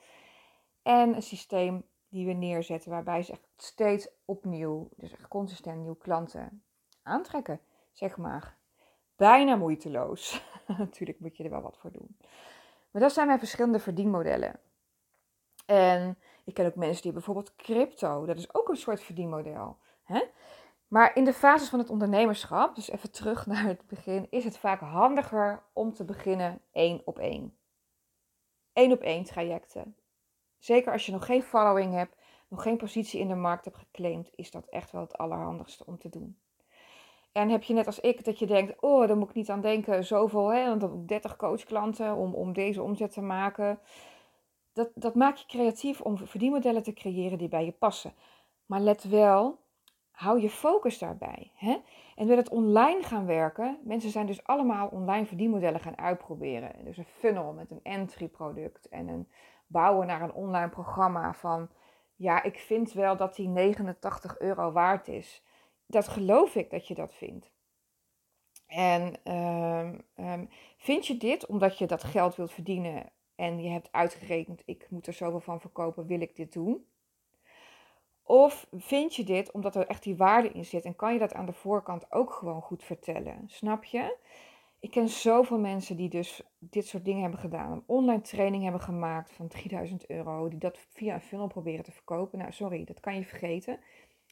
En 0.82 1.16
een 1.16 1.22
systeem 1.22 1.84
die 2.10 2.26
we 2.26 2.34
neerzetten 2.34 2.92
waarbij 2.92 3.24
ze 3.24 3.32
echt 3.32 3.48
steeds 3.58 4.08
opnieuw, 4.26 4.90
dus 4.96 5.12
echt 5.12 5.28
consistent 5.28 5.80
nieuwe 5.80 5.98
klanten 5.98 6.64
aantrekken, 7.04 7.60
zeg 7.92 8.18
maar. 8.18 8.58
Bijna 9.16 9.56
moeiteloos. 9.56 10.44
Natuurlijk 10.78 11.20
moet 11.20 11.38
je 11.38 11.44
er 11.44 11.50
wel 11.50 11.62
wat 11.62 11.78
voor 11.78 11.92
doen. 11.92 12.18
Maar 12.92 13.02
dat 13.02 13.14
zijn 13.14 13.28
mijn 13.28 13.40
verschillende 13.40 13.80
verdienmodellen. 13.80 14.60
En 15.66 16.18
ik 16.44 16.54
ken 16.54 16.66
ook 16.66 16.76
mensen 16.76 17.04
die 17.04 17.12
bijvoorbeeld 17.12 17.56
crypto, 17.56 18.26
dat 18.26 18.38
is 18.38 18.54
ook 18.54 18.70
een 18.70 18.78
soort 18.78 19.02
verdienmodel. 19.02 19.78
Hè? 20.04 20.24
Maar 20.88 21.16
in 21.16 21.24
de 21.24 21.34
fases 21.34 21.70
van 21.70 21.80
het 21.80 21.90
ondernemerschap, 21.90 22.76
dus 22.76 22.90
even 22.90 23.12
terug 23.12 23.46
naar 23.46 23.64
het 23.64 23.88
begin, 23.88 24.28
is 24.30 24.44
het 24.44 24.58
vaak 24.58 24.80
handiger 24.80 25.64
om 25.74 25.94
te 25.94 26.06
beginnen 26.06 26.62
één 26.72 27.02
op 27.06 27.20
één. 27.20 27.58
Eén 28.74 28.92
op 28.92 29.02
één 29.02 29.24
trajecten. 29.24 29.96
Zeker 30.60 30.92
als 30.92 31.06
je 31.06 31.12
nog 31.12 31.26
geen 31.26 31.44
following 31.44 31.94
hebt, 31.94 32.16
nog 32.48 32.62
geen 32.62 32.78
positie 32.78 33.20
in 33.20 33.28
de 33.28 33.36
markt 33.36 33.66
hebt 33.66 33.78
geclaimd, 33.78 34.30
is 34.36 34.52
dat 34.52 34.66
echt 34.70 34.92
wel 34.92 35.02
het 35.02 35.18
allerhandigste 35.18 35.86
om 35.86 35.98
te 35.98 36.10
doen. 36.10 36.38
En 37.32 37.50
heb 37.50 37.64
je 37.64 37.74
net 37.74 37.86
als 37.86 38.00
ik 38.00 38.26
dat 38.26 38.40
je 38.40 38.46
denkt, 38.46 38.82
oh, 38.82 39.08
daar 39.08 39.18
moet 39.18 39.30
ik 39.30 39.36
niet 39.36 39.50
aan 39.50 39.62
denken, 39.62 40.06
zoveel, 40.06 40.54
hè, 40.54 40.78
want 40.78 41.08
30 41.08 41.36
coachklanten 41.36 42.16
om, 42.16 42.34
om 42.34 42.54
deze 42.54 42.82
omzet 42.82 43.12
te 43.12 43.22
maken. 43.22 43.80
Dat, 44.74 44.90
dat 44.94 45.16
maakt 45.16 45.40
je 45.40 45.46
creatief 45.46 46.02
om 46.02 46.18
verdienmodellen 46.18 46.84
te 46.84 46.94
creëren 46.94 47.38
die 47.38 47.48
bij 47.48 47.66
je 47.66 47.72
passen. 47.72 48.14
Maar 48.66 48.80
let 48.80 49.04
wel, 49.04 49.60
hou 50.12 50.42
je 50.42 50.50
focus 50.50 50.98
daarbij. 50.98 51.52
Hè? 51.54 51.78
En 52.16 52.28
wil 52.28 52.38
het 52.38 52.50
online 52.50 53.04
gaan 53.04 53.26
werken, 53.26 53.80
mensen 53.84 54.10
zijn 54.10 54.26
dus 54.26 54.44
allemaal 54.44 54.88
online 54.88 55.26
verdienmodellen 55.26 55.80
gaan 55.80 55.98
uitproberen. 55.98 56.86
Dus 56.86 56.98
een 56.98 57.06
funnel 57.06 57.54
met 57.54 57.72
een 57.72 57.84
entry 57.84 58.28
product 58.28 58.90
en 58.90 59.08
een 59.08 59.28
bouwen 59.70 60.08
naar 60.08 60.22
een 60.22 60.34
online 60.34 60.70
programma 60.70 61.34
van, 61.34 61.70
ja, 62.16 62.44
ik 62.44 62.60
vind 62.60 62.94
wel 62.94 63.18
dat 63.18 63.36
die 63.36 63.48
89 63.48 64.40
euro 64.40 64.72
waard 64.72 65.08
is 65.08 65.44
dat 65.90 66.08
geloof 66.08 66.56
ik 66.56 66.70
dat 66.70 66.88
je 66.88 66.96
dat 66.96 67.14
vindt. 67.14 67.52
En 68.68 69.20
ehm, 69.24 70.00
ehm, 70.16 70.46
vind 70.78 71.08
je 71.08 71.18
dit 71.18 71.46
omdat 71.46 71.78
je 71.78 71.88
dat 71.88 72.04
geld 72.04 72.36
wilt 72.36 72.52
verdienen 72.52 73.12
en 73.36 73.62
je 73.62 73.70
hebt 73.70 73.92
uitgerekend, 73.92 74.62
ik 74.66 74.88
moet 74.90 75.08
er 75.08 75.14
zoveel 75.14 75.40
van 75.40 75.62
verkopen, 75.62 76.06
wil 76.06 76.22
ik 76.22 76.36
dit 76.36 76.54
doen? 76.54 76.86
Of 78.24 78.68
vind 78.72 79.16
je 79.16 79.24
dit 79.24 79.52
omdat 79.52 79.76
er 79.76 79.88
echt 79.88 80.04
die 80.04 80.16
waarde 80.16 80.50
in 80.52 80.66
zit 80.66 80.86
en 80.86 80.96
kan 80.96 81.14
je 81.14 81.20
dat 81.20 81.34
aan 81.34 81.46
de 81.46 81.54
voorkant 81.54 82.12
ook 82.12 82.32
gewoon 82.32 82.62
goed 82.62 82.84
vertellen? 82.84 83.44
Snap 83.48 83.84
je? 83.84 84.18
Ik 84.80 84.92
ken 84.92 85.10
zoveel 85.10 85.60
mensen 85.60 85.96
die 85.96 86.10
dus 86.10 86.42
dit 86.60 86.88
soort 86.88 87.06
dingen 87.06 87.22
hebben 87.22 87.40
gedaan. 87.40 87.72
Een 87.72 87.84
online 87.86 88.22
training 88.22 88.64
hebben 88.64 88.82
gemaakt 88.82 89.32
van 89.32 89.48
3000 89.48 90.10
euro. 90.10 90.48
Die 90.48 90.60
dat 90.60 90.78
via 90.78 91.14
een 91.14 91.22
funnel 91.22 91.48
proberen 91.48 91.84
te 91.84 91.92
verkopen. 91.92 92.40
Nou, 92.40 92.52
sorry, 92.52 92.84
dat 92.84 93.00
kan 93.00 93.16
je 93.16 93.26
vergeten. 93.26 93.80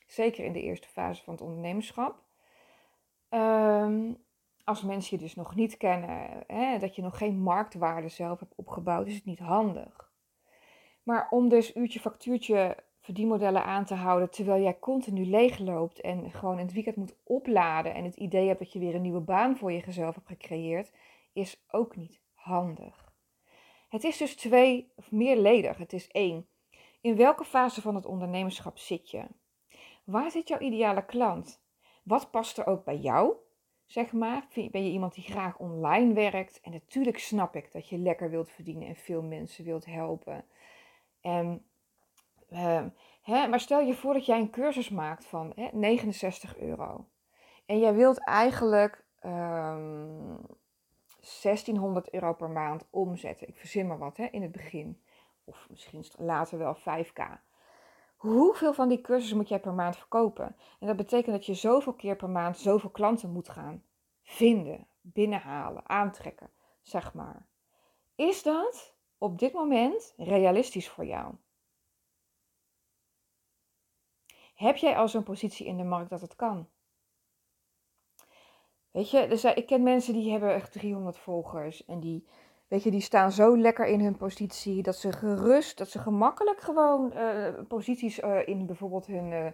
Zeker 0.08 0.46
in 0.46 0.54
de 0.54 0.62
eerste 0.62 0.88
fase 0.88 1.24
van 1.24 1.34
het 1.34 1.44
ondernemerschap. 1.44 2.24
Ehm, 3.30 4.14
als 4.64 4.84
mensen 4.84 5.18
je 5.18 5.24
dus 5.24 5.36
nog 5.36 5.56
niet 5.56 5.78
kennen, 5.78 6.44
hè, 6.48 6.78
dat 6.78 6.96
je 6.96 7.02
nog 7.02 7.18
geen 7.18 7.40
marktwaarde 7.40 8.10
zelf 8.10 8.40
hebt 8.40 8.56
opgebouwd, 8.56 9.08
is 9.08 9.16
het 9.16 9.26
niet 9.26 9.40
handig. 9.40 10.12
Maar 11.04 11.28
om 11.30 11.50
dus 11.50 11.76
uurtje 11.76 12.00
factuurtje 12.00 12.78
verdienmodellen 13.08 13.64
aan 13.64 13.86
te 13.86 13.94
houden 13.94 14.30
terwijl 14.30 14.64
jij 14.64 14.80
continu 14.80 15.26
leegloopt 15.26 16.02
en 16.02 16.32
gewoon 16.32 16.60
in 16.60 16.66
het 16.66 16.74
weekend 16.74 16.96
moet 16.96 17.16
opladen 17.24 17.94
en 17.94 18.04
het 18.04 18.16
idee 18.16 18.48
hebt 18.48 18.60
dat 18.60 18.74
je 18.74 18.80
weer 18.80 18.96
een 18.96 19.02
nieuwe 19.02 19.20
baan 19.20 19.58
voor 19.58 19.72
jezelf 19.72 20.16
hebt 20.16 20.28
gecreëerd, 20.28 20.92
is 21.34 21.64
ook 21.72 21.96
niet 21.96 22.22
handig. 22.34 23.14
Het 23.90 24.04
is 24.04 24.18
dus 24.18 24.36
twee 24.36 24.92
of 24.96 25.12
meerledig. 25.12 25.78
Het 25.78 25.94
is 25.94 26.08
één. 26.08 26.48
In 27.02 27.16
welke 27.16 27.44
fase 27.44 27.82
van 27.82 27.96
het 27.96 28.06
ondernemerschap 28.06 28.78
zit 28.78 29.10
je? 29.10 29.26
Waar 30.04 30.32
zit 30.32 30.48
jouw 30.48 30.60
ideale 30.60 31.06
klant? 31.06 31.62
Wat 32.04 32.32
past 32.32 32.58
er 32.58 32.66
ook 32.66 32.84
bij 32.84 32.98
jou? 32.98 33.34
Zeg 33.86 34.12
maar, 34.12 34.48
ben 34.54 34.86
je 34.86 34.92
iemand 34.92 35.14
die 35.14 35.24
graag 35.24 35.58
online 35.58 36.14
werkt? 36.14 36.60
En 36.62 36.72
natuurlijk 36.72 37.20
snap 37.20 37.56
ik 37.56 37.72
dat 37.72 37.88
je 37.90 37.98
lekker 37.98 38.30
wilt 38.30 38.50
verdienen 38.50 38.88
en 38.88 38.96
veel 38.96 39.22
mensen 39.22 39.64
wilt 39.64 39.86
helpen. 39.86 40.46
En, 41.22 41.66
ehm, 42.50 42.90
hè, 43.22 43.48
maar 43.48 43.60
stel 43.60 43.80
je 43.80 43.96
voor 43.96 44.14
dat 44.14 44.26
jij 44.26 44.40
een 44.40 44.50
cursus 44.50 44.90
maakt 44.90 45.26
van 45.26 45.52
hè, 45.56 45.68
69 45.72 46.58
euro. 46.58 47.06
En 47.66 47.80
jij 47.80 47.94
wilt 47.94 48.24
eigenlijk 48.24 49.06
1600 49.22 52.10
ehm, 52.10 52.16
euro 52.16 52.34
per 52.34 52.50
maand 52.50 52.88
omzetten. 52.90 53.48
Ik 53.48 53.58
verzin 53.58 53.88
maar 53.88 53.98
wat 53.98 54.18
hè, 54.18 54.26
in 54.26 54.42
het 54.42 54.52
begin. 54.52 55.02
Of 55.44 55.68
misschien 55.70 56.06
later 56.18 56.58
wel 56.58 56.76
5k. 56.76 57.22
Hoeveel 58.16 58.74
van 58.74 58.90
die 58.90 59.02
cursussen 59.02 59.38
moet 59.38 59.50
jij 59.50 59.60
per 59.60 59.74
maand 59.74 59.98
verkopen? 59.98 60.56
En 60.80 60.88
dat 60.88 60.96
betekent 60.96 61.36
dat 61.36 61.46
je 61.46 61.54
zoveel 61.54 61.94
keer 61.94 62.16
per 62.16 62.30
maand 62.30 62.58
zoveel 62.58 62.90
klanten 62.90 63.32
moet 63.32 63.50
gaan 63.50 63.84
vinden, 64.24 64.88
binnenhalen, 65.02 65.90
aantrekken, 65.90 66.50
zeg 66.82 67.14
maar. 67.14 67.46
Is 68.16 68.44
dat 68.44 68.96
op 69.18 69.40
dit 69.40 69.54
moment 69.54 70.14
realistisch 70.18 70.90
voor 70.90 71.06
jou? 71.06 71.36
Heb 74.58 74.76
jij 74.76 74.98
al 74.98 75.08
zo'n 75.08 75.24
positie 75.24 75.66
in 75.66 75.78
de 75.78 75.84
markt 75.84 76.10
dat 76.10 76.22
het 76.22 76.36
kan? 76.36 76.68
Weet 78.92 79.10
je, 79.10 79.28
dus 79.28 79.44
ik 79.44 79.66
ken 79.66 79.84
mensen 79.84 80.14
die 80.14 80.32
hebben 80.32 80.54
echt 80.54 80.72
300 80.72 81.18
volgers 81.18 81.86
en 81.86 82.00
die 82.00 82.28
Weet 82.68 82.84
je, 82.84 82.92
die 82.92 83.02
staan 83.02 83.32
zo 83.32 83.58
lekker 83.58 83.86
in 83.86 84.00
hun 84.00 84.18
positie 84.18 84.82
dat 84.82 84.96
ze 84.96 85.12
gerust, 85.12 85.78
dat 85.78 85.90
ze 85.90 86.00
gemakkelijk 86.00 86.62
gewoon 86.62 87.12
uh, 87.16 87.54
posities 87.68 88.20
uh, 88.20 88.48
in 88.48 88.66
bijvoorbeeld 88.66 89.06
hun 89.06 89.32
uh, 89.32 89.48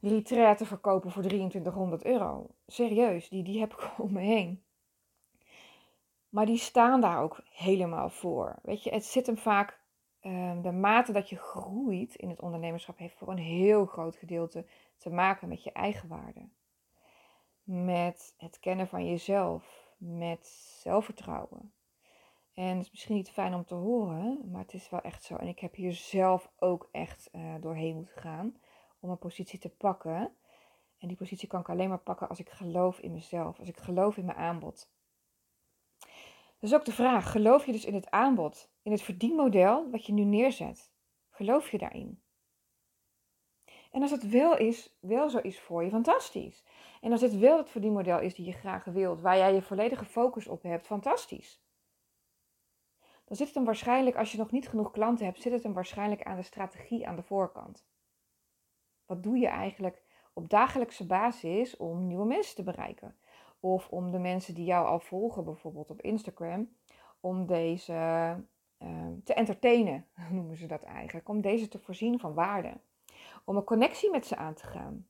retraite 0.00 0.66
verkopen 0.66 1.10
voor 1.10 1.22
2300 1.22 2.04
euro. 2.04 2.46
Serieus, 2.66 3.28
die, 3.28 3.42
die 3.42 3.60
heb 3.60 3.72
ik 3.72 3.90
om 4.04 4.12
me 4.12 4.20
heen. 4.20 4.62
Maar 6.28 6.46
die 6.46 6.58
staan 6.58 7.00
daar 7.00 7.22
ook 7.22 7.40
helemaal 7.50 8.10
voor. 8.10 8.58
Weet 8.62 8.82
je, 8.82 8.90
het 8.90 9.04
zit 9.04 9.26
hem 9.26 9.36
vaak, 9.38 9.80
ehm, 10.24 10.60
de 10.62 10.72
mate 10.72 11.12
dat 11.12 11.28
je 11.28 11.36
groeit 11.36 12.14
in 12.14 12.28
het 12.28 12.40
ondernemerschap 12.40 12.98
heeft 12.98 13.16
voor 13.16 13.28
een 13.28 13.38
heel 13.38 13.86
groot 13.86 14.16
gedeelte 14.16 14.66
te 14.96 15.10
maken 15.10 15.48
met 15.48 15.62
je 15.62 15.72
eigen 15.72 16.08
waarde. 16.08 16.48
Met 17.62 18.34
het 18.38 18.60
kennen 18.60 18.88
van 18.88 19.06
jezelf, 19.06 19.92
met 19.96 20.46
zelfvertrouwen 20.82 21.72
en 22.54 22.76
het 22.76 22.84
is 22.84 22.90
misschien 22.90 23.14
niet 23.14 23.30
fijn 23.30 23.54
om 23.54 23.64
te 23.64 23.74
horen, 23.74 24.50
maar 24.50 24.62
het 24.62 24.74
is 24.74 24.90
wel 24.90 25.00
echt 25.00 25.24
zo. 25.24 25.36
En 25.36 25.48
ik 25.48 25.58
heb 25.58 25.74
hier 25.74 25.92
zelf 25.92 26.52
ook 26.58 26.88
echt 26.92 27.28
uh, 27.32 27.54
doorheen 27.60 27.94
moeten 27.94 28.20
gaan 28.20 28.56
om 29.00 29.10
een 29.10 29.18
positie 29.18 29.58
te 29.58 29.68
pakken. 29.68 30.36
En 30.98 31.08
die 31.08 31.16
positie 31.16 31.48
kan 31.48 31.60
ik 31.60 31.68
alleen 31.68 31.88
maar 31.88 31.98
pakken 31.98 32.28
als 32.28 32.38
ik 32.38 32.50
geloof 32.50 32.98
in 32.98 33.12
mezelf, 33.12 33.58
als 33.58 33.68
ik 33.68 33.76
geloof 33.76 34.16
in 34.16 34.24
mijn 34.24 34.38
aanbod. 34.38 34.90
Is 36.64 36.74
ook 36.74 36.84
de 36.84 36.92
vraag, 36.92 37.30
geloof 37.30 37.66
je 37.66 37.72
dus 37.72 37.84
in 37.84 37.94
het 37.94 38.10
aanbod, 38.10 38.70
in 38.82 38.92
het 38.92 39.02
verdienmodel 39.02 39.90
wat 39.90 40.06
je 40.06 40.12
nu 40.12 40.24
neerzet? 40.24 40.92
Geloof 41.30 41.70
je 41.70 41.78
daarin? 41.78 42.22
En 43.90 44.02
als 44.02 44.10
het 44.10 44.28
wel, 44.28 44.56
is, 44.56 44.96
wel 45.00 45.30
zo 45.30 45.38
is 45.38 45.60
voor 45.60 45.84
je, 45.84 45.90
fantastisch. 45.90 46.64
En 47.00 47.12
als 47.12 47.20
dit 47.20 47.38
wel 47.38 47.58
het 47.58 47.70
verdienmodel 47.70 48.20
is 48.20 48.34
die 48.34 48.46
je 48.46 48.52
graag 48.52 48.84
wilt, 48.84 49.20
waar 49.20 49.36
jij 49.36 49.54
je 49.54 49.62
volledige 49.62 50.04
focus 50.04 50.48
op 50.48 50.62
hebt, 50.62 50.86
fantastisch 50.86 51.64
dan 53.24 53.36
zit 53.36 53.46
het 53.46 53.54
hem 53.54 53.64
waarschijnlijk, 53.64 54.16
als 54.16 54.32
je 54.32 54.38
nog 54.38 54.50
niet 54.50 54.68
genoeg 54.68 54.90
klanten 54.90 55.24
hebt, 55.24 55.42
zit 55.42 55.52
het 55.52 55.62
hem 55.62 55.72
waarschijnlijk 55.72 56.22
aan 56.22 56.36
de 56.36 56.42
strategie 56.42 57.08
aan 57.08 57.16
de 57.16 57.22
voorkant. 57.22 57.86
Wat 59.06 59.22
doe 59.22 59.38
je 59.38 59.46
eigenlijk 59.46 60.02
op 60.32 60.50
dagelijkse 60.50 61.06
basis 61.06 61.76
om 61.76 62.06
nieuwe 62.06 62.24
mensen 62.24 62.54
te 62.54 62.62
bereiken? 62.62 63.16
Of 63.64 63.88
om 63.88 64.10
de 64.10 64.18
mensen 64.18 64.54
die 64.54 64.64
jou 64.64 64.86
al 64.86 65.00
volgen, 65.00 65.44
bijvoorbeeld 65.44 65.90
op 65.90 66.00
Instagram, 66.00 66.68
om 67.20 67.46
deze 67.46 67.92
uh, 68.78 69.06
te 69.24 69.34
entertainen, 69.34 70.06
noemen 70.30 70.56
ze 70.56 70.66
dat 70.66 70.82
eigenlijk. 70.82 71.28
Om 71.28 71.40
deze 71.40 71.68
te 71.68 71.78
voorzien 71.78 72.20
van 72.20 72.34
waarde. 72.34 72.72
Om 73.44 73.56
een 73.56 73.64
connectie 73.64 74.10
met 74.10 74.26
ze 74.26 74.36
aan 74.36 74.54
te 74.54 74.66
gaan 74.66 75.06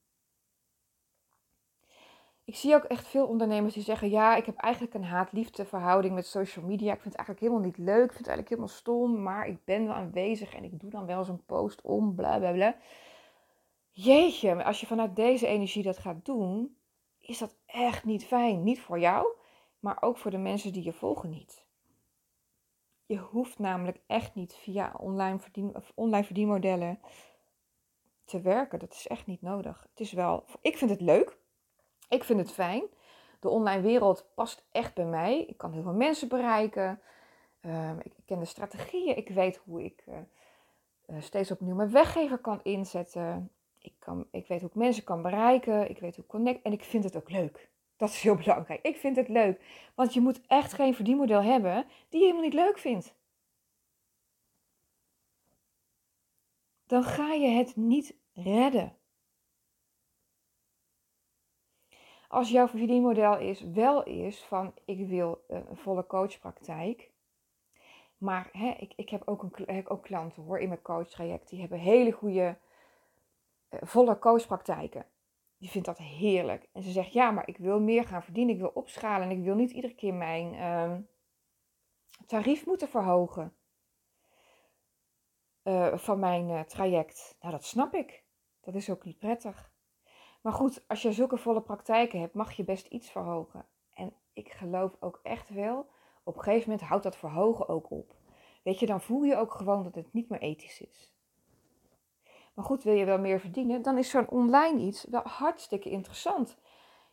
ik 2.44 2.56
zie 2.56 2.74
ook 2.74 2.84
echt 2.84 3.06
veel 3.06 3.26
ondernemers 3.26 3.74
die 3.74 3.82
zeggen: 3.82 4.10
Ja, 4.10 4.36
ik 4.36 4.46
heb 4.46 4.56
eigenlijk 4.56 4.94
een 4.94 5.04
haat-liefde 5.04 6.10
met 6.10 6.26
social 6.26 6.64
media. 6.64 6.92
Ik 6.92 7.00
vind 7.00 7.16
het 7.16 7.26
eigenlijk 7.26 7.40
helemaal 7.40 7.64
niet 7.64 7.78
leuk. 7.78 8.04
Ik 8.04 8.12
vind 8.12 8.26
het 8.26 8.28
eigenlijk 8.28 8.48
helemaal 8.48 8.76
stom. 8.76 9.22
Maar 9.22 9.46
ik 9.46 9.64
ben 9.64 9.86
wel 9.86 9.94
aanwezig 9.94 10.54
en 10.54 10.64
ik 10.64 10.80
doe 10.80 10.90
dan 10.90 11.06
wel 11.06 11.24
zo'n 11.24 11.44
post 11.46 11.80
om, 11.82 12.14
bla 12.14 12.38
bla 12.38 12.52
bla. 12.52 12.76
Jeetje, 13.90 14.64
als 14.64 14.80
je 14.80 14.86
vanuit 14.86 15.16
deze 15.16 15.46
energie 15.46 15.82
dat 15.82 15.98
gaat 15.98 16.24
doen, 16.24 16.76
is 17.26 17.38
dat 17.38 17.56
echt 17.66 18.04
niet 18.04 18.24
fijn. 18.24 18.62
Niet 18.62 18.80
voor 18.80 18.98
jou, 18.98 19.26
maar 19.80 19.96
ook 20.00 20.16
voor 20.16 20.30
de 20.30 20.38
mensen 20.38 20.72
die 20.72 20.82
je 20.82 20.92
volgen 20.92 21.30
niet. 21.30 21.64
Je 23.06 23.18
hoeft 23.18 23.58
namelijk 23.58 24.00
echt 24.06 24.34
niet 24.34 24.54
via 24.54 24.94
online, 24.98 25.38
verdien, 25.38 25.74
online 25.94 26.24
verdienmodellen 26.24 27.00
te 28.24 28.40
werken. 28.40 28.78
Dat 28.78 28.92
is 28.92 29.06
echt 29.06 29.26
niet 29.26 29.42
nodig. 29.42 29.86
Het 29.90 30.00
is 30.00 30.12
wel, 30.12 30.44
ik 30.60 30.76
vind 30.76 30.90
het 30.90 31.00
leuk. 31.00 31.36
Ik 32.08 32.24
vind 32.24 32.40
het 32.40 32.52
fijn. 32.52 32.84
De 33.40 33.48
online 33.48 33.82
wereld 33.82 34.26
past 34.34 34.64
echt 34.72 34.94
bij 34.94 35.04
mij. 35.04 35.44
Ik 35.44 35.56
kan 35.56 35.72
heel 35.72 35.82
veel 35.82 35.92
mensen 35.92 36.28
bereiken. 36.28 37.00
Ehm, 37.60 37.98
ik 38.02 38.12
ken 38.24 38.38
de 38.38 38.44
strategieën. 38.44 39.16
Ik 39.16 39.28
weet 39.28 39.56
hoe 39.56 39.84
ik 39.84 40.04
uh, 40.08 40.14
uh, 41.06 41.22
steeds 41.22 41.50
opnieuw 41.50 41.74
mijn 41.74 41.90
weggever 41.90 42.38
kan 42.38 42.60
inzetten. 42.62 43.50
Ik, 43.84 43.94
kan, 43.98 44.26
ik 44.30 44.46
weet 44.46 44.60
hoe 44.60 44.68
ik 44.68 44.74
mensen 44.74 45.04
kan 45.04 45.22
bereiken. 45.22 45.90
Ik 45.90 45.98
weet 45.98 46.14
hoe 46.14 46.24
ik 46.24 46.30
connect. 46.30 46.62
En 46.62 46.72
ik 46.72 46.84
vind 46.84 47.04
het 47.04 47.16
ook 47.16 47.30
leuk. 47.30 47.70
Dat 47.96 48.08
is 48.08 48.22
heel 48.22 48.34
belangrijk. 48.44 48.82
Ik 48.82 48.96
vind 48.96 49.16
het 49.16 49.28
leuk. 49.28 49.60
Want 49.94 50.14
je 50.14 50.20
moet 50.20 50.40
echt 50.46 50.72
geen 50.72 50.94
verdienmodel 50.94 51.42
hebben 51.42 51.86
die 52.08 52.20
je 52.20 52.26
helemaal 52.26 52.44
niet 52.44 52.54
leuk 52.54 52.78
vindt. 52.78 53.14
Dan 56.86 57.02
ga 57.02 57.32
je 57.32 57.48
het 57.48 57.76
niet 57.76 58.16
redden. 58.32 58.96
Als 62.28 62.50
jouw 62.50 62.68
verdienmodel 62.68 63.38
is, 63.38 63.60
wel 63.60 64.02
is 64.04 64.42
van 64.44 64.74
ik 64.84 65.08
wil 65.08 65.44
een 65.48 65.76
volle 65.76 66.06
coachpraktijk. 66.06 67.10
Maar 68.18 68.48
hè, 68.52 68.70
ik, 68.70 68.92
ik 68.96 69.08
heb 69.08 69.22
ook, 69.24 69.42
een, 69.42 69.74
heb 69.74 69.86
ook 69.86 70.02
klanten 70.02 70.42
hoor 70.42 70.58
in 70.58 70.68
mijn 70.68 70.82
coachtraject. 70.82 71.48
Die 71.48 71.60
hebben 71.60 71.78
hele 71.78 72.12
goede 72.12 72.56
volle 73.82 74.18
coachpraktijken. 74.18 75.06
Die 75.58 75.70
vindt 75.70 75.86
dat 75.86 75.98
heerlijk. 75.98 76.68
En 76.72 76.82
ze 76.82 76.90
zegt 76.90 77.12
ja, 77.12 77.30
maar 77.30 77.48
ik 77.48 77.56
wil 77.56 77.80
meer 77.80 78.04
gaan 78.04 78.22
verdienen. 78.22 78.54
Ik 78.54 78.60
wil 78.60 78.70
opschalen 78.74 79.30
en 79.30 79.36
ik 79.36 79.44
wil 79.44 79.54
niet 79.54 79.70
iedere 79.70 79.94
keer 79.94 80.14
mijn 80.14 80.54
uh, 80.54 80.96
tarief 82.26 82.66
moeten 82.66 82.88
verhogen. 82.88 83.56
Uh, 85.64 85.96
van 85.96 86.18
mijn 86.18 86.48
uh, 86.48 86.60
traject. 86.60 87.36
Nou, 87.40 87.52
dat 87.52 87.64
snap 87.64 87.94
ik. 87.94 88.24
Dat 88.60 88.74
is 88.74 88.90
ook 88.90 89.04
niet 89.04 89.18
prettig. 89.18 89.72
Maar 90.42 90.52
goed, 90.52 90.84
als 90.88 91.02
je 91.02 91.12
zulke 91.12 91.36
volle 91.36 91.62
praktijken 91.62 92.20
hebt, 92.20 92.34
mag 92.34 92.52
je 92.52 92.64
best 92.64 92.86
iets 92.86 93.10
verhogen. 93.10 93.66
En 93.92 94.12
ik 94.32 94.52
geloof 94.52 94.96
ook 95.00 95.20
echt 95.22 95.50
wel, 95.50 95.90
op 96.24 96.36
een 96.36 96.42
gegeven 96.42 96.70
moment 96.70 96.88
houdt 96.88 97.04
dat 97.04 97.16
verhogen 97.16 97.68
ook 97.68 97.90
op. 97.90 98.16
Weet 98.62 98.78
je, 98.78 98.86
dan 98.86 99.00
voel 99.00 99.22
je 99.22 99.36
ook 99.36 99.52
gewoon 99.52 99.82
dat 99.82 99.94
het 99.94 100.12
niet 100.12 100.28
meer 100.28 100.40
ethisch 100.40 100.80
is. 100.80 101.13
Maar 102.54 102.64
goed, 102.64 102.82
wil 102.82 102.94
je 102.94 103.04
wel 103.04 103.18
meer 103.18 103.40
verdienen, 103.40 103.82
dan 103.82 103.98
is 103.98 104.10
zo'n 104.10 104.28
online 104.28 104.80
iets 104.80 105.04
wel 105.04 105.22
hartstikke 105.22 105.90
interessant. 105.90 106.56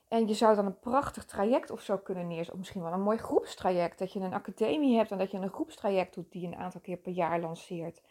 En 0.08 0.27
je 0.27 0.34
zou 0.34 0.56
dan 0.56 0.65
een 0.65 0.80
prachtig 0.80 1.25
traject 1.25 1.71
of 1.71 1.82
zo 1.82 1.97
kunnen 1.97 2.27
neerzetten. 2.27 2.54
Of 2.54 2.60
misschien 2.60 2.82
wel 2.82 2.91
een 2.91 3.01
mooi 3.01 3.17
groepstraject. 3.17 3.99
Dat 3.99 4.13
je 4.13 4.19
een 4.19 4.34
academie 4.34 4.97
hebt 4.97 5.12
en 5.12 5.17
dat 5.17 5.32
je 5.32 5.38
een 5.38 5.49
groepstraject 5.49 6.13
doet 6.13 6.32
die 6.32 6.47
een 6.47 6.56
aantal 6.56 6.82
keer 6.82 6.97
per 6.97 7.12
jaar 7.12 7.39
lanceert. 7.39 8.01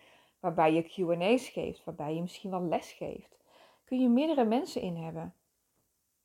Waarbij 0.40 0.72
je 0.72 0.82
QA's 0.82 1.48
geeft, 1.48 1.84
waarbij 1.84 2.14
je 2.14 2.20
misschien 2.20 2.50
wel 2.50 2.62
les 2.62 2.92
geeft. 2.92 3.38
Kun 3.84 4.00
je 4.00 4.08
meerdere 4.08 4.44
mensen 4.44 4.82
in 4.82 4.96
hebben. 4.96 5.34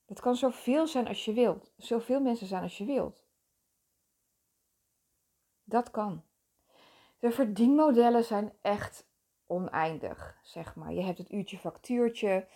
Dat 0.05 0.19
kan 0.19 0.35
zoveel 0.35 0.87
zijn 0.87 1.07
als 1.07 1.25
je 1.25 1.33
wilt. 1.33 1.71
Zoveel 1.77 2.21
mensen 2.21 2.47
zijn 2.47 2.63
als 2.63 2.77
je 2.77 2.85
wilt. 2.85 3.25
Dat 5.63 5.91
kan. 5.91 6.23
De 7.19 7.31
verdienmodellen 7.31 8.23
zijn 8.23 8.53
echt 8.61 9.07
oneindig, 9.47 10.37
zeg 10.41 10.75
maar. 10.75 10.93
Je 10.93 11.01
hebt 11.01 11.17
het 11.17 11.31
uurtje 11.31 11.57
factuurtje. 11.57 12.47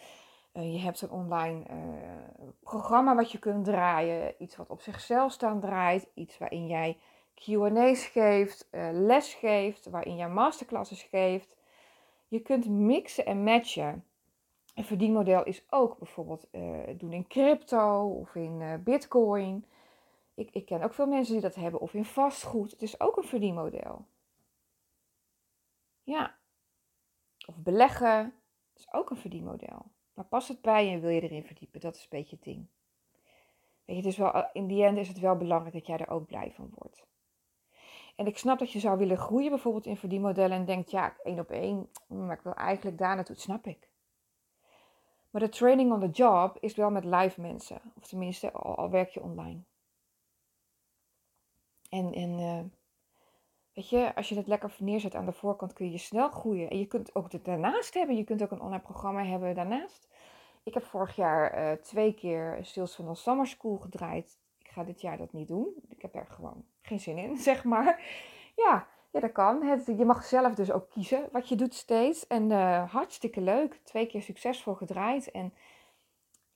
Uh, 0.54 0.74
je 0.74 0.80
hebt 0.80 1.02
een 1.02 1.12
online 1.12 1.64
uh, 1.70 2.48
programma 2.60 3.16
wat 3.16 3.32
je 3.32 3.40
kunt 3.40 3.66
draaien. 3.66 4.36
Iets 4.38 4.56
wat 4.56 4.70
op 4.70 4.82
zichzelf 4.82 5.32
staan 5.32 5.60
draait. 5.60 6.08
Iets 6.14 6.38
waarin 6.38 6.68
jij 6.68 6.98
QA's 7.34 8.06
geeft, 8.06 8.68
uh, 8.72 8.90
les 8.92 9.34
geeft, 9.34 9.86
waarin 9.86 10.16
jij 10.16 10.30
masterclasses 10.30 11.04
geeft. 11.04 11.58
Je 12.28 12.40
kunt 12.40 12.70
mixen 12.70 13.26
en 13.26 13.44
matchen. 13.44 14.04
Een 14.76 14.86
verdienmodel 14.86 15.44
is 15.44 15.66
ook 15.70 15.98
bijvoorbeeld 15.98 16.48
doen 16.98 17.14
in 17.14 17.28
crypto 17.28 18.10
of 18.10 18.36
in 18.36 18.82
bitcoin. 18.84 19.66
Ik, 20.36 20.50
ik 20.52 20.66
ken 20.66 20.82
ook 20.82 20.94
veel 20.94 21.08
mensen 21.08 21.34
die 21.34 21.42
dat 21.42 21.56
hebben 21.56 21.80
of 21.80 21.94
in 21.94 22.06
vastgoed. 22.06 22.72
Het 22.72 22.82
is 22.82 23.00
ook 23.00 23.18
een 23.18 23.24
verdienmodel. 23.24 24.06
Ja. 26.04 26.39
Of 27.50 27.58
beleggen. 27.58 28.34
Is 28.76 28.94
ook 28.94 29.10
een 29.10 29.18
verdienmodel. 29.18 29.86
Maar 30.14 30.26
past 30.26 30.48
het 30.48 30.62
bij 30.62 30.94
en 30.94 31.02
wil 31.02 31.10
je 31.10 31.22
erin 31.22 31.44
verdiepen? 31.44 31.80
Dat 31.80 31.96
is 31.96 32.02
een 32.02 32.08
beetje 32.10 32.36
het 32.36 32.46
ding. 32.46 32.68
Weet 33.86 34.04
je, 34.04 34.10
is 34.10 34.18
wel, 34.18 34.50
in 34.54 34.68
die 34.68 34.84
end 34.84 34.98
is 34.98 35.08
het 35.08 35.20
wel 35.20 35.38
belangrijk 35.38 35.74
dat 35.74 35.86
jij 35.86 35.98
er 35.98 36.10
ook 36.10 36.26
blij 36.26 36.52
van 36.52 36.72
wordt. 36.76 37.08
En 38.16 38.28
ik 38.28 38.38
snap 38.38 38.60
dat 38.60 38.72
je 38.72 38.80
zou 38.80 38.98
willen 38.98 39.18
groeien 39.18 39.50
bijvoorbeeld 39.50 39.86
in 39.86 39.98
verdienmodellen 39.98 40.58
en 40.58 40.66
denkt, 40.66 40.92
ja, 40.92 41.16
één 41.24 41.40
op 41.40 41.50
één, 41.50 41.90
maar 42.08 42.38
ik 42.38 42.44
wil 42.44 42.54
eigenlijk 42.54 42.98
daar 42.98 43.16
naartoe, 43.16 43.36
snap 43.36 43.68
ik. 43.68 43.90
Maar 45.30 45.42
de 45.42 45.50
training 45.50 45.92
on 45.92 46.00
the 46.00 46.10
job 46.10 46.58
is 46.60 46.76
wel 46.76 46.90
met 46.90 47.06
live 47.06 47.42
mensen, 47.42 47.82
of 47.96 48.08
tenminste 48.08 48.52
al, 48.52 48.90
werk 48.90 49.10
je 49.10 49.22
online. 49.22 49.62
En, 51.90 52.40
uh, 52.40 52.62
je, 53.88 54.16
als 54.16 54.30
je 54.30 54.36
het 54.36 54.48
lekker 54.48 54.76
neerzet 54.80 55.16
aan 55.16 55.26
de 55.26 55.32
voorkant 55.32 55.74
kun 55.74 55.92
je 55.92 55.98
snel 55.98 56.30
groeien. 56.30 56.70
En 56.70 56.80
je 56.80 56.86
kunt 56.86 57.16
ook 57.16 57.32
het 57.32 57.46
daarnaast 57.46 57.94
hebben. 57.94 58.16
Je 58.16 58.24
kunt 58.24 58.44
ook 58.44 58.52
een 58.52 58.62
online 58.62 58.82
programma 58.82 59.24
hebben 59.24 59.56
daarnaast. 59.56 60.08
Ik 60.64 60.74
heb 60.74 60.84
vorig 60.84 61.16
jaar 61.16 61.58
uh, 61.58 61.72
twee 61.72 62.14
keer 62.14 62.58
Sales 62.62 62.96
van 62.96 63.08
de 63.08 63.16
Summer 63.16 63.48
School 63.48 63.78
gedraaid. 63.78 64.38
Ik 64.60 64.68
ga 64.68 64.84
dit 64.84 65.02
jaar 65.02 65.18
dat 65.18 65.34
niet 65.34 65.48
doen. 65.48 65.74
Ik 65.90 66.02
heb 66.02 66.16
er 66.16 66.26
gewoon 66.30 66.66
geen 66.82 67.00
zin 67.00 67.18
in, 67.18 67.38
zeg 67.50 67.64
maar. 67.64 68.02
Ja, 68.56 68.88
ja 69.12 69.20
dat 69.20 69.32
kan. 69.32 69.64
Het, 69.64 69.86
je 69.86 70.06
mag 70.06 70.24
zelf 70.24 70.56
dus 70.56 70.72
ook 70.72 70.90
kiezen 70.90 71.30
wat 71.32 71.50
je 71.50 71.56
doet 71.56 71.74
steeds. 71.74 72.28
En 72.28 72.50
uh, 72.50 72.92
hartstikke 72.92 73.42
leuk. 73.42 73.80
Twee 73.84 74.08
keer 74.08 74.22
succesvol 74.22 74.74
gedraaid. 74.74 75.32
En 75.32 75.54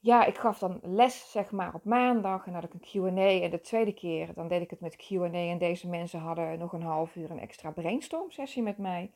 ja, 0.04 0.26
ik 0.26 0.38
gaf 0.38 0.60
dan 0.60 0.80
les, 0.82 1.32
zeg 1.32 1.52
maar, 1.52 1.74
op 1.74 1.84
maandag. 1.84 2.48
En 2.48 2.54
had 2.54 2.64
ik 2.64 2.74
een 2.74 2.82
QA. 2.92 3.42
En 3.42 3.50
de 3.50 3.62
tweede 3.62 3.94
keer, 3.94 4.34
dan 4.34 4.48
deed 4.48 4.62
ik 4.62 4.70
het 4.70 4.80
met 4.80 4.96
QA. 4.96 5.32
En 5.32 5.58
deze 5.58 5.90
mensen 5.90 6.20
hadden 6.20 6.60
nog 6.60 6.74
een 6.74 6.82
half 6.82 7.16
uur 7.16 7.32
een 7.32 7.40
extra 7.40 7.72
brainstorm 7.72 8.32
sessie 8.32 8.64
met 8.64 8.78
mij. 8.78 9.12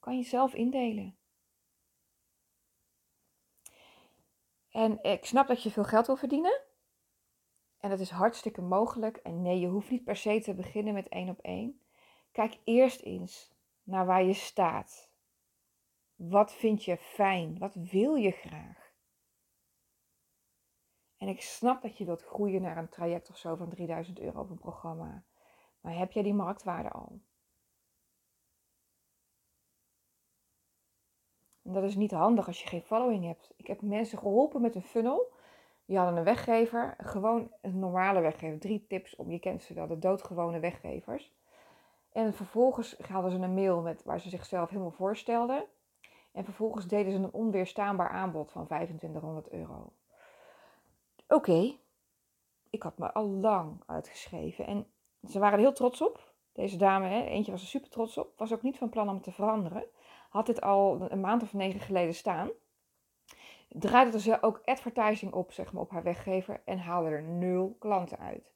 Kan 0.00 0.16
je 0.16 0.22
zelf 0.22 0.54
indelen. 0.54 1.16
En 4.70 5.02
ik 5.02 5.24
snap 5.24 5.46
dat 5.46 5.62
je 5.62 5.70
veel 5.70 5.84
geld 5.84 6.06
wil 6.06 6.16
verdienen. 6.16 6.60
En 7.80 7.90
dat 7.90 8.00
is 8.00 8.10
hartstikke 8.10 8.62
mogelijk. 8.62 9.16
En 9.16 9.42
nee, 9.42 9.60
je 9.60 9.66
hoeft 9.66 9.90
niet 9.90 10.04
per 10.04 10.16
se 10.16 10.40
te 10.40 10.54
beginnen 10.54 10.94
met 10.94 11.08
één 11.08 11.28
op 11.28 11.38
één. 11.38 11.80
Kijk 12.32 12.58
eerst 12.64 13.00
eens 13.00 13.52
naar 13.82 14.06
waar 14.06 14.24
je 14.24 14.34
staat. 14.34 15.10
Wat 16.14 16.52
vind 16.52 16.84
je 16.84 16.96
fijn? 16.96 17.58
Wat 17.58 17.74
wil 17.74 18.14
je 18.14 18.30
graag? 18.30 18.81
En 21.22 21.28
ik 21.28 21.42
snap 21.42 21.82
dat 21.82 21.98
je 21.98 22.04
wilt 22.04 22.22
groeien 22.22 22.62
naar 22.62 22.76
een 22.76 22.88
traject 22.88 23.30
of 23.30 23.36
zo 23.36 23.54
van 23.54 23.68
3000 23.68 24.20
euro 24.20 24.40
op 24.40 24.50
een 24.50 24.58
programma. 24.58 25.24
Maar 25.80 25.96
heb 25.96 26.12
jij 26.12 26.22
die 26.22 26.34
marktwaarde 26.34 26.90
al? 26.90 27.20
En 31.62 31.72
dat 31.72 31.82
is 31.82 31.96
niet 31.96 32.10
handig 32.10 32.46
als 32.46 32.62
je 32.62 32.68
geen 32.68 32.82
following 32.82 33.24
hebt. 33.24 33.52
Ik 33.56 33.66
heb 33.66 33.82
mensen 33.82 34.18
geholpen 34.18 34.60
met 34.60 34.74
een 34.74 34.82
funnel. 34.82 35.32
Die 35.84 35.96
hadden 35.96 36.16
een 36.16 36.24
weggever, 36.24 36.94
gewoon 36.98 37.50
een 37.60 37.78
normale 37.78 38.20
weggever. 38.20 38.58
Drie 38.58 38.86
tips 38.86 39.16
om, 39.16 39.30
je 39.30 39.38
kent 39.38 39.62
ze 39.62 39.74
wel, 39.74 39.86
de 39.86 39.98
doodgewone 39.98 40.60
weggevers. 40.60 41.32
En 42.12 42.34
vervolgens 42.34 42.98
hadden 42.98 43.30
ze 43.30 43.38
een 43.38 43.54
mail 43.54 43.80
met, 43.80 44.02
waar 44.04 44.20
ze 44.20 44.28
zichzelf 44.28 44.68
helemaal 44.68 44.90
voorstelden. 44.90 45.64
En 46.32 46.44
vervolgens 46.44 46.86
deden 46.86 47.12
ze 47.12 47.18
een 47.18 47.32
onweerstaanbaar 47.32 48.08
aanbod 48.08 48.52
van 48.52 48.64
2500 48.64 49.50
euro. 49.50 49.92
Oké, 51.32 51.76
ik 52.70 52.82
had 52.82 52.98
me 52.98 53.12
al 53.12 53.26
lang 53.26 53.82
uitgeschreven. 53.86 54.66
En 54.66 54.86
ze 55.28 55.38
waren 55.38 55.58
er 55.58 55.64
heel 55.64 55.72
trots 55.72 56.02
op. 56.02 56.32
Deze 56.52 56.76
dame, 56.76 57.08
hè, 57.08 57.24
eentje 57.24 57.52
was 57.52 57.62
er 57.62 57.68
super 57.68 57.90
trots 57.90 58.18
op. 58.18 58.38
Was 58.38 58.52
ook 58.52 58.62
niet 58.62 58.78
van 58.78 58.88
plan 58.88 59.08
om 59.08 59.20
te 59.20 59.32
veranderen. 59.32 59.84
Had 60.28 60.46
dit 60.46 60.60
al 60.60 61.10
een 61.10 61.20
maand 61.20 61.42
of 61.42 61.52
negen 61.52 61.80
geleden 61.80 62.14
staan. 62.14 62.50
Draaide 63.68 64.20
ze 64.20 64.42
ook 64.42 64.62
advertising 64.64 65.32
op, 65.32 65.52
zeg 65.52 65.72
maar, 65.72 65.82
op 65.82 65.90
haar 65.90 66.02
weggever. 66.02 66.62
En 66.64 66.78
haalde 66.78 67.08
er 67.08 67.22
nul 67.22 67.76
klanten 67.78 68.18
uit. 68.18 68.52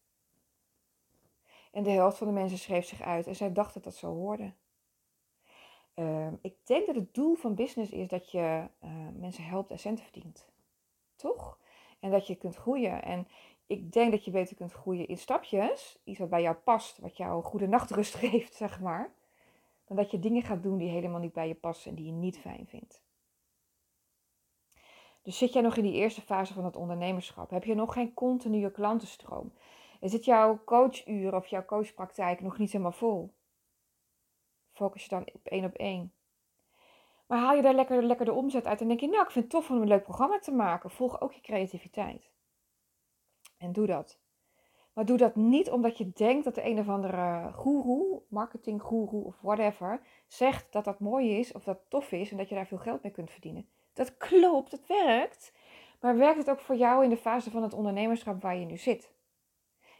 En 1.73 1.83
de 1.83 1.91
helft 1.91 2.19
van 2.19 2.27
de 2.27 2.33
mensen 2.33 2.59
schreef 2.59 2.87
zich 2.87 3.03
uit. 3.03 3.27
En 3.27 3.37
zij 3.37 3.53
dacht 3.53 3.75
dat 3.75 3.85
dat 3.85 3.95
zo 3.95 4.15
hoorde. 4.15 4.53
Uh, 5.95 6.33
ik 6.41 6.67
denk 6.67 6.87
dat 6.87 6.95
het 6.95 7.15
doel 7.15 7.35
van 7.35 7.55
business 7.55 7.93
is 7.93 8.09
dat 8.09 8.31
je 8.31 8.69
uh, 8.85 8.91
mensen 9.15 9.45
helpt 9.45 9.71
en 9.71 9.79
centen 9.79 10.05
verdient. 10.05 10.49
Toch? 11.15 11.59
En 12.07 12.13
dat 12.13 12.27
je 12.27 12.37
kunt 12.37 12.57
groeien. 12.57 13.03
En 13.03 13.29
ik 13.67 13.93
denk 13.93 14.11
dat 14.11 14.25
je 14.25 14.31
beter 14.31 14.57
kunt 14.57 14.73
groeien 14.73 15.09
in 15.09 15.19
stapjes. 15.19 15.99
Iets 16.05 16.19
wat 16.19 16.29
bij 16.29 16.43
jou 16.43 16.57
past, 16.57 16.99
wat 16.99 17.17
jou 17.17 17.43
goede 17.43 17.67
nachtrust 17.67 18.15
geeft, 18.25 18.55
zeg 18.55 18.81
maar. 18.81 19.13
Dan 19.85 19.97
dat 19.97 20.11
je 20.11 20.19
dingen 20.19 20.43
gaat 20.43 20.63
doen 20.63 20.79
die 20.79 20.89
helemaal 20.89 21.21
niet 21.21 21.33
bij 21.33 21.49
je 21.49 21.55
passen 21.55 21.91
en 21.91 21.97
die 21.97 22.07
je 22.07 22.13
niet 22.13 22.39
fijn 22.39 22.67
vindt. 22.67 23.03
Dus 25.23 25.39
zit 25.39 25.53
jij 25.53 25.63
nog 25.63 25.77
in 25.77 25.83
die 25.83 25.93
eerste 25.93 26.21
fase 26.21 26.53
van 26.53 26.65
het 26.65 26.77
ondernemerschap? 26.77 27.51
Heb 27.51 27.65
je 27.65 27.75
nog 27.75 27.93
geen 27.93 28.15
continue 28.15 28.71
klantenstroom? 28.71 29.53
Zit 30.01 30.25
jouw 30.25 30.65
coachuur 30.65 31.35
of 31.35 31.47
jouw 31.47 31.65
coachpraktijk 31.65 32.41
nog 32.41 32.59
niet 32.59 32.73
helemaal 32.73 32.93
vol? 32.93 33.35
focus 34.73 35.03
je 35.03 35.09
dan 35.09 35.27
op 35.33 35.47
één 35.47 35.65
op 35.65 35.75
één. 35.75 36.13
Maar 37.27 37.39
haal 37.39 37.55
je 37.55 37.63
daar 37.63 37.75
lekker, 37.75 38.03
lekker 38.03 38.27
de 38.27 38.33
omzet 38.33 38.67
uit 38.67 38.81
en 38.81 38.89
denk 38.89 39.01
je, 39.01 39.09
nou, 39.09 39.23
ik 39.23 39.31
vind 39.31 39.45
het 39.45 39.53
tof 39.53 39.71
om 39.71 39.81
een 39.81 39.89
leuk 39.89 40.03
programma 40.03 40.39
te 40.39 40.53
maken. 40.53 40.91
Volg 40.91 41.21
ook 41.21 41.33
je 41.33 41.41
creativiteit. 41.41 42.31
En 43.59 43.73
doe 43.73 43.87
dat. 43.87 44.19
Maar 44.93 45.05
doe 45.05 45.17
dat 45.17 45.37
niet 45.37 45.71
omdat 45.71 45.99
je 45.99 46.13
denkt 46.13 46.45
dat 46.45 46.55
de 46.55 46.65
een 46.65 46.79
of 46.79 46.89
andere 46.89 47.53
guru, 47.53 48.21
marketinggoeroe 48.29 49.25
of 49.25 49.41
whatever, 49.41 50.01
zegt 50.27 50.73
dat 50.73 50.85
dat 50.85 51.01
mooi 51.01 51.39
is 51.39 51.53
of 51.53 51.65
dat 51.65 51.79
tof 51.89 52.13
is 52.13 52.31
en 52.31 52.37
dat 52.37 52.49
je 52.49 52.55
daar 52.55 52.67
veel 52.67 52.79
geld 52.79 53.03
mee 53.03 53.13
kunt 53.13 53.31
verdienen. 53.31 53.69
Dat 53.93 54.17
klopt, 54.17 54.73
het 54.73 54.87
werkt. 54.87 55.53
Maar 56.01 56.17
werkt 56.17 56.39
het 56.39 56.51
ook 56.51 56.61
voor 56.61 56.77
jou 56.77 57.05
in 57.05 57.11
de 57.11 57.17
fase 57.17 57.51
van 57.51 57.63
het 57.63 57.75
ondernemerschap 57.75 58.43
waar 58.43 58.57
je 58.57 58.67
nu 58.67 58.77
zit? 58.77 59.15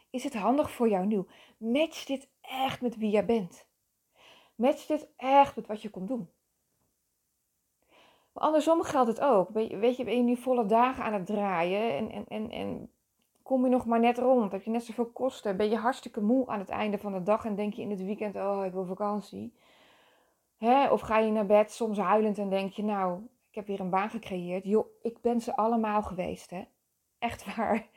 Is 0.09 0.23
het 0.23 0.33
handig 0.33 0.71
voor 0.71 0.89
jou 0.89 1.05
nu? 1.05 1.25
Match 1.57 2.05
dit 2.05 2.29
echt 2.41 2.81
met 2.81 2.97
wie 2.97 3.09
jij 3.09 3.25
bent. 3.25 3.67
Match 4.55 4.85
dit 4.85 5.09
echt 5.15 5.55
met 5.55 5.67
wat 5.67 5.81
je 5.81 5.89
komt 5.89 6.07
doen. 6.07 6.29
Andersom 8.37 8.83
geldt 8.83 9.09
het 9.09 9.21
ook. 9.21 9.49
Weet 9.49 9.97
je, 9.97 10.03
ben 10.03 10.17
je 10.17 10.23
nu 10.23 10.35
volle 10.35 10.65
dagen 10.65 11.03
aan 11.03 11.13
het 11.13 11.25
draaien 11.25 11.97
en, 11.97 12.11
en, 12.11 12.25
en, 12.27 12.51
en 12.51 12.91
kom 13.43 13.63
je 13.63 13.69
nog 13.69 13.85
maar 13.85 13.99
net 13.99 14.17
rond? 14.17 14.51
Heb 14.51 14.63
je 14.63 14.69
net 14.69 14.83
zoveel 14.83 15.05
kosten? 15.05 15.57
Ben 15.57 15.69
je 15.69 15.77
hartstikke 15.77 16.21
moe 16.21 16.47
aan 16.47 16.59
het 16.59 16.69
einde 16.69 16.97
van 16.97 17.13
de 17.13 17.23
dag 17.23 17.45
en 17.45 17.55
denk 17.55 17.73
je 17.73 17.81
in 17.81 17.89
het 17.89 18.03
weekend, 18.03 18.35
oh, 18.35 18.65
ik 18.65 18.71
wil 18.71 18.85
vakantie? 18.85 19.53
Hè? 20.57 20.91
Of 20.91 21.01
ga 21.01 21.17
je 21.17 21.31
naar 21.31 21.45
bed 21.45 21.71
soms 21.71 21.97
huilend 21.97 22.37
en 22.37 22.49
denk 22.49 22.71
je, 22.71 22.83
nou, 22.83 23.21
ik 23.49 23.55
heb 23.55 23.67
weer 23.67 23.79
een 23.79 23.89
baan 23.89 24.09
gecreëerd. 24.09 24.63
Joh, 24.63 24.85
ik 25.01 25.21
ben 25.21 25.41
ze 25.41 25.55
allemaal 25.55 26.01
geweest, 26.03 26.49
hè. 26.49 26.63
Echt 27.19 27.55
waar. 27.55 27.87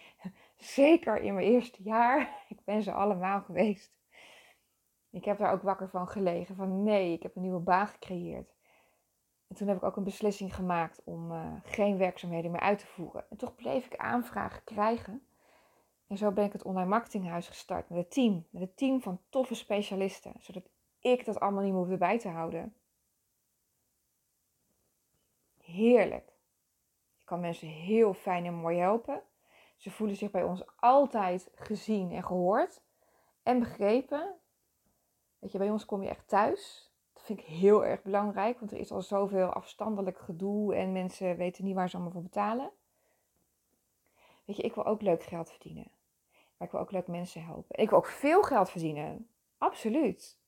Zeker 0.56 1.20
in 1.20 1.34
mijn 1.34 1.46
eerste 1.46 1.82
jaar. 1.82 2.30
Ik 2.48 2.58
ben 2.64 2.82
ze 2.82 2.92
allemaal 2.92 3.40
geweest. 3.40 3.92
Ik 5.10 5.24
heb 5.24 5.38
daar 5.38 5.52
ook 5.52 5.62
wakker 5.62 5.88
van 5.88 6.08
gelegen. 6.08 6.56
Van 6.56 6.82
nee, 6.82 7.12
ik 7.12 7.22
heb 7.22 7.36
een 7.36 7.42
nieuwe 7.42 7.60
baan 7.60 7.86
gecreëerd. 7.86 8.57
En 9.48 9.56
toen 9.56 9.68
heb 9.68 9.76
ik 9.76 9.82
ook 9.82 9.96
een 9.96 10.04
beslissing 10.04 10.54
gemaakt 10.54 11.00
om 11.04 11.32
uh, 11.32 11.52
geen 11.62 11.98
werkzaamheden 11.98 12.50
meer 12.50 12.60
uit 12.60 12.78
te 12.78 12.86
voeren. 12.86 13.24
En 13.30 13.36
toch 13.36 13.54
bleef 13.54 13.86
ik 13.86 13.96
aanvragen 13.96 14.64
krijgen. 14.64 15.26
En 16.06 16.16
zo 16.16 16.30
ben 16.30 16.44
ik 16.44 16.52
het 16.52 16.62
online 16.62 16.88
marketinghuis 16.88 17.48
gestart 17.48 17.88
met 17.88 17.98
een 17.98 18.08
team. 18.08 18.46
Met 18.50 18.62
een 18.62 18.74
team 18.74 19.00
van 19.00 19.20
toffe 19.28 19.54
specialisten. 19.54 20.32
Zodat 20.40 20.62
ik 21.00 21.24
dat 21.24 21.40
allemaal 21.40 21.62
niet 21.62 21.72
hoefde 21.72 21.96
bij 21.96 22.18
te 22.18 22.28
houden. 22.28 22.74
Heerlijk. 25.58 26.32
Ik 27.18 27.24
kan 27.24 27.40
mensen 27.40 27.68
heel 27.68 28.14
fijn 28.14 28.44
en 28.44 28.54
mooi 28.54 28.78
helpen. 28.78 29.22
Ze 29.76 29.90
voelen 29.90 30.16
zich 30.16 30.30
bij 30.30 30.42
ons 30.42 30.62
altijd 30.76 31.50
gezien 31.54 32.12
en 32.12 32.24
gehoord 32.24 32.82
en 33.42 33.58
begrepen. 33.58 34.34
Weet 35.38 35.52
je, 35.52 35.58
bij 35.58 35.70
ons 35.70 35.84
kom 35.84 36.02
je 36.02 36.08
echt 36.08 36.28
thuis. 36.28 36.87
Vind 37.28 37.40
ik 37.40 37.46
heel 37.46 37.84
erg 37.84 38.02
belangrijk, 38.02 38.58
want 38.58 38.72
er 38.72 38.78
is 38.78 38.90
al 38.90 39.02
zoveel 39.02 39.52
afstandelijk 39.52 40.18
gedoe 40.18 40.74
en 40.74 40.92
mensen 40.92 41.36
weten 41.36 41.64
niet 41.64 41.74
waar 41.74 41.88
ze 41.88 41.94
allemaal 41.94 42.12
voor 42.12 42.22
betalen. 42.22 42.70
Weet 44.44 44.56
je, 44.56 44.62
ik 44.62 44.74
wil 44.74 44.84
ook 44.86 45.02
leuk 45.02 45.22
geld 45.22 45.50
verdienen. 45.50 45.90
Maar 46.56 46.66
ik 46.66 46.72
wil 46.72 46.80
ook 46.80 46.90
leuk 46.90 47.06
mensen 47.06 47.44
helpen. 47.44 47.78
Ik 47.78 47.88
wil 47.88 47.98
ook 47.98 48.06
veel 48.06 48.42
geld 48.42 48.70
verdienen. 48.70 49.30
Absoluut. 49.58 50.40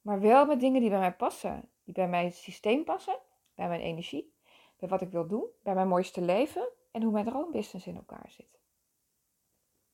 Maar 0.00 0.20
wel 0.20 0.46
met 0.46 0.60
dingen 0.60 0.80
die 0.80 0.90
bij 0.90 0.98
mij 0.98 1.14
passen. 1.14 1.70
Die 1.82 1.94
bij 1.94 2.08
mijn 2.08 2.32
systeem 2.32 2.84
passen, 2.84 3.18
bij 3.54 3.68
mijn 3.68 3.80
energie, 3.80 4.34
bij 4.76 4.88
wat 4.88 5.00
ik 5.00 5.10
wil 5.10 5.26
doen, 5.26 5.46
bij 5.62 5.74
mijn 5.74 5.88
mooiste 5.88 6.20
leven 6.20 6.68
en 6.90 7.02
hoe 7.02 7.12
mijn 7.12 7.24
droombusiness 7.24 7.86
in 7.86 7.96
elkaar 7.96 8.30
zit. 8.30 8.60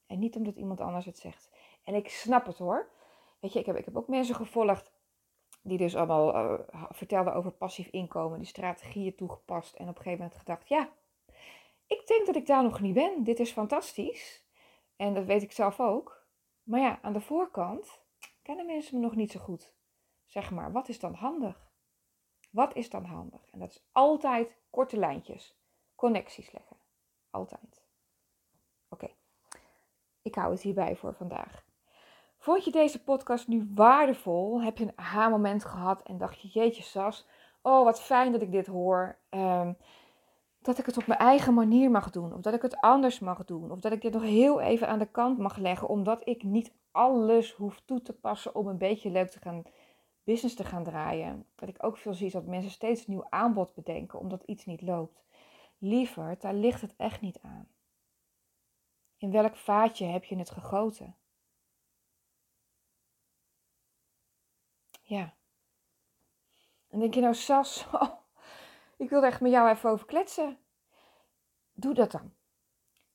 En 0.06 0.18
niet 0.18 0.36
omdat 0.36 0.56
iemand 0.56 0.80
anders 0.80 1.04
het 1.04 1.18
zegt. 1.18 1.50
En 1.84 1.94
ik 1.94 2.08
snap 2.08 2.46
het 2.46 2.58
hoor. 2.58 2.98
Weet 3.40 3.52
je, 3.52 3.58
ik 3.58 3.66
heb, 3.66 3.76
ik 3.76 3.84
heb 3.84 3.96
ook 3.96 4.08
mensen 4.08 4.34
gevolgd 4.34 4.92
die 5.62 5.78
dus 5.78 5.96
allemaal 5.96 6.34
uh, 6.34 6.60
vertelden 6.90 7.34
over 7.34 7.50
passief 7.50 7.88
inkomen, 7.88 8.38
die 8.38 8.48
strategieën 8.48 9.14
toegepast 9.14 9.74
en 9.74 9.88
op 9.88 9.96
een 9.96 10.02
gegeven 10.02 10.18
moment 10.18 10.38
gedacht, 10.38 10.68
ja, 10.68 10.92
ik 11.86 12.06
denk 12.06 12.26
dat 12.26 12.36
ik 12.36 12.46
daar 12.46 12.62
nog 12.62 12.80
niet 12.80 12.94
ben. 12.94 13.24
Dit 13.24 13.40
is 13.40 13.52
fantastisch. 13.52 14.44
En 14.96 15.14
dat 15.14 15.24
weet 15.24 15.42
ik 15.42 15.52
zelf 15.52 15.80
ook. 15.80 16.26
Maar 16.62 16.80
ja, 16.80 16.98
aan 17.02 17.12
de 17.12 17.20
voorkant 17.20 18.00
kennen 18.42 18.66
mensen 18.66 18.94
me 18.94 19.02
nog 19.02 19.14
niet 19.14 19.30
zo 19.30 19.40
goed. 19.40 19.74
Zeg 20.26 20.50
maar, 20.50 20.72
wat 20.72 20.88
is 20.88 20.98
dan 20.98 21.14
handig? 21.14 21.70
Wat 22.50 22.76
is 22.76 22.90
dan 22.90 23.04
handig? 23.04 23.50
En 23.50 23.58
dat 23.58 23.70
is 23.70 23.82
altijd 23.92 24.56
korte 24.70 24.96
lijntjes, 24.96 25.60
connecties 25.94 26.52
leggen. 26.52 26.76
Altijd. 27.30 27.84
Oké, 28.88 29.10
ik 30.22 30.34
hou 30.34 30.52
het 30.52 30.62
hierbij 30.62 30.96
voor 30.96 31.14
vandaag. 31.14 31.69
Vond 32.40 32.64
je 32.64 32.70
deze 32.70 33.02
podcast 33.02 33.48
nu 33.48 33.70
waardevol? 33.74 34.62
Heb 34.62 34.78
je 34.78 34.84
een 34.84 34.92
aha-moment 34.98 35.64
gehad 35.64 36.02
en 36.02 36.18
dacht 36.18 36.40
je, 36.40 36.48
jeetje 36.48 36.82
Sas, 36.82 37.26
oh 37.62 37.84
wat 37.84 38.00
fijn 38.00 38.32
dat 38.32 38.42
ik 38.42 38.52
dit 38.52 38.66
hoor. 38.66 39.18
Um, 39.30 39.76
dat 40.62 40.78
ik 40.78 40.86
het 40.86 40.96
op 40.96 41.06
mijn 41.06 41.20
eigen 41.20 41.54
manier 41.54 41.90
mag 41.90 42.10
doen. 42.10 42.34
Of 42.34 42.40
dat 42.40 42.54
ik 42.54 42.62
het 42.62 42.76
anders 42.76 43.18
mag 43.18 43.44
doen. 43.44 43.70
Of 43.70 43.80
dat 43.80 43.92
ik 43.92 44.02
dit 44.02 44.12
nog 44.12 44.22
heel 44.22 44.60
even 44.60 44.88
aan 44.88 44.98
de 44.98 45.10
kant 45.10 45.38
mag 45.38 45.56
leggen. 45.56 45.88
Omdat 45.88 46.28
ik 46.28 46.42
niet 46.42 46.72
alles 46.90 47.52
hoef 47.52 47.80
toe 47.84 48.02
te 48.02 48.12
passen 48.12 48.54
om 48.54 48.66
een 48.66 48.78
beetje 48.78 49.10
leuk 49.10 49.30
te 49.30 49.38
gaan 49.40 49.62
business 50.24 50.54
te 50.54 50.64
gaan 50.64 50.84
draaien. 50.84 51.46
Wat 51.56 51.68
ik 51.68 51.84
ook 51.84 51.96
veel 51.96 52.14
zie 52.14 52.26
is 52.26 52.32
dat 52.32 52.46
mensen 52.46 52.72
steeds 52.72 53.06
nieuw 53.06 53.26
aanbod 53.28 53.74
bedenken 53.74 54.18
omdat 54.18 54.42
iets 54.42 54.64
niet 54.64 54.82
loopt. 54.82 55.24
Liever, 55.78 56.36
daar 56.38 56.54
ligt 56.54 56.80
het 56.80 56.94
echt 56.96 57.20
niet 57.20 57.38
aan. 57.42 57.68
In 59.16 59.30
welk 59.30 59.56
vaatje 59.56 60.06
heb 60.06 60.24
je 60.24 60.36
het 60.36 60.50
gegoten? 60.50 61.14
Ja. 65.10 65.34
En 66.88 66.98
denk 66.98 67.14
je 67.14 67.20
nou, 67.20 67.34
Sas, 67.34 67.86
oh, 67.92 68.12
ik 68.96 69.10
wil 69.10 69.24
echt 69.24 69.40
met 69.40 69.52
jou 69.52 69.70
even 69.70 69.90
over 69.90 70.06
kletsen. 70.06 70.58
Doe 71.72 71.94
dat 71.94 72.10
dan. 72.10 72.34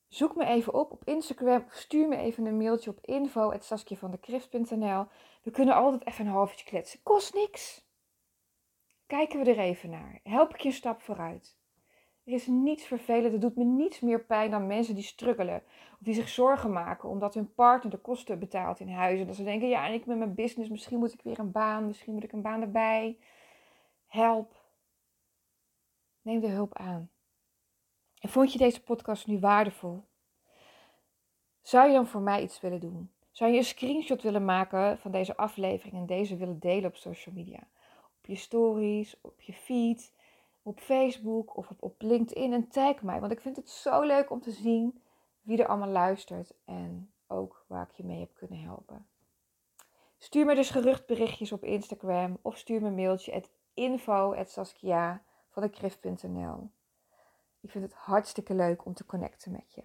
Zoek 0.07 0.35
me 0.35 0.45
even 0.45 0.73
op 0.73 0.91
op 0.91 1.03
Instagram. 1.03 1.65
Stuur 1.69 2.07
me 2.07 2.15
even 2.15 2.45
een 2.45 2.57
mailtje 2.57 2.89
op 2.89 2.99
info.saskiavandekrift.nl 3.01 5.07
We 5.43 5.51
kunnen 5.51 5.75
altijd 5.75 6.05
even 6.05 6.25
een 6.25 6.31
half 6.31 6.49
uurtje 6.49 6.65
kletsen. 6.65 7.03
Kost 7.03 7.33
niks. 7.33 7.87
Kijken 9.05 9.43
we 9.43 9.51
er 9.51 9.59
even 9.59 9.89
naar. 9.89 10.19
Help 10.23 10.53
ik 10.53 10.59
je 10.59 10.67
een 10.67 10.73
stap 10.73 11.01
vooruit. 11.01 11.57
Er 12.25 12.33
is 12.33 12.47
niets 12.47 12.83
vervelend. 12.85 13.31
Het 13.31 13.41
doet 13.41 13.55
me 13.55 13.63
niets 13.63 13.99
meer 13.99 14.25
pijn 14.25 14.51
dan 14.51 14.67
mensen 14.67 14.95
die 14.95 15.03
struggelen. 15.03 15.63
Of 15.91 15.97
die 15.99 16.13
zich 16.13 16.29
zorgen 16.29 16.71
maken 16.71 17.09
omdat 17.09 17.33
hun 17.33 17.53
partner 17.53 17.91
de 17.91 17.97
kosten 17.97 18.39
betaalt 18.39 18.79
in 18.79 18.89
huis. 18.89 19.19
En 19.19 19.27
dat 19.27 19.35
ze 19.35 19.43
denken, 19.43 19.67
ja, 19.67 19.87
en 19.87 19.93
ik 19.93 20.05
met 20.05 20.17
mijn 20.17 20.33
business, 20.33 20.69
misschien 20.69 20.99
moet 20.99 21.13
ik 21.13 21.21
weer 21.21 21.39
een 21.39 21.51
baan. 21.51 21.87
Misschien 21.87 22.13
moet 22.13 22.23
ik 22.23 22.31
een 22.31 22.41
baan 22.41 22.61
erbij. 22.61 23.17
Help. 24.07 24.63
Neem 26.21 26.39
de 26.39 26.47
hulp 26.47 26.77
aan. 26.77 27.09
En 28.19 28.29
vond 28.29 28.51
je 28.51 28.57
deze 28.57 28.83
podcast 28.83 29.27
nu 29.27 29.39
waardevol? 29.39 30.03
Zou 31.61 31.87
je 31.87 31.93
dan 31.93 32.07
voor 32.07 32.21
mij 32.21 32.41
iets 32.41 32.61
willen 32.61 32.79
doen? 32.79 33.11
Zou 33.31 33.51
je 33.51 33.57
een 33.57 33.63
screenshot 33.63 34.21
willen 34.21 34.45
maken 34.45 34.97
van 34.99 35.11
deze 35.11 35.37
aflevering 35.37 35.95
en 35.95 36.05
deze 36.05 36.37
willen 36.37 36.59
delen 36.59 36.89
op 36.89 36.95
social 36.95 37.35
media? 37.35 37.67
Op 38.17 38.25
je 38.25 38.35
stories, 38.35 39.21
op 39.21 39.41
je 39.41 39.53
feed, 39.53 40.14
op 40.65 40.79
Facebook 40.79 41.57
of 41.57 41.71
op, 41.79 42.01
LinkedIn 42.01 42.53
en 42.53 42.67
tag 42.67 43.01
mij. 43.01 43.19
Want 43.19 43.31
ik 43.31 43.41
vind 43.41 43.55
het 43.55 43.69
zo 43.69 44.01
leuk 44.01 44.29
om 44.29 44.41
te 44.41 44.51
zien 44.51 45.01
wie 45.41 45.57
er 45.57 45.67
allemaal 45.67 45.89
luistert 45.89 46.53
en 46.65 47.11
ook 47.27 47.65
waar 47.67 47.87
ik 47.89 47.95
je 47.95 48.03
mee 48.03 48.19
heb 48.19 48.33
kunnen 48.33 48.61
helpen. 48.61 49.07
Stuur 50.17 50.45
me 50.45 50.55
dus 50.55 50.69
geruchtberichtjes 50.69 51.51
op 51.51 51.63
Instagram 51.63 52.37
of 52.41 52.57
stuur 52.57 52.81
me 52.81 52.87
een 52.87 52.95
mailtje 52.95 53.33
at 53.33 53.49
info 53.73 54.33
van 55.49 55.63
de 55.63 55.69
ik 57.59 57.71
vind 57.71 57.83
het 57.83 57.93
hartstikke 57.93 58.53
leuk 58.53 58.85
om 58.85 58.93
te 58.93 59.05
connecten 59.05 59.51
met 59.51 59.73
je. 59.73 59.83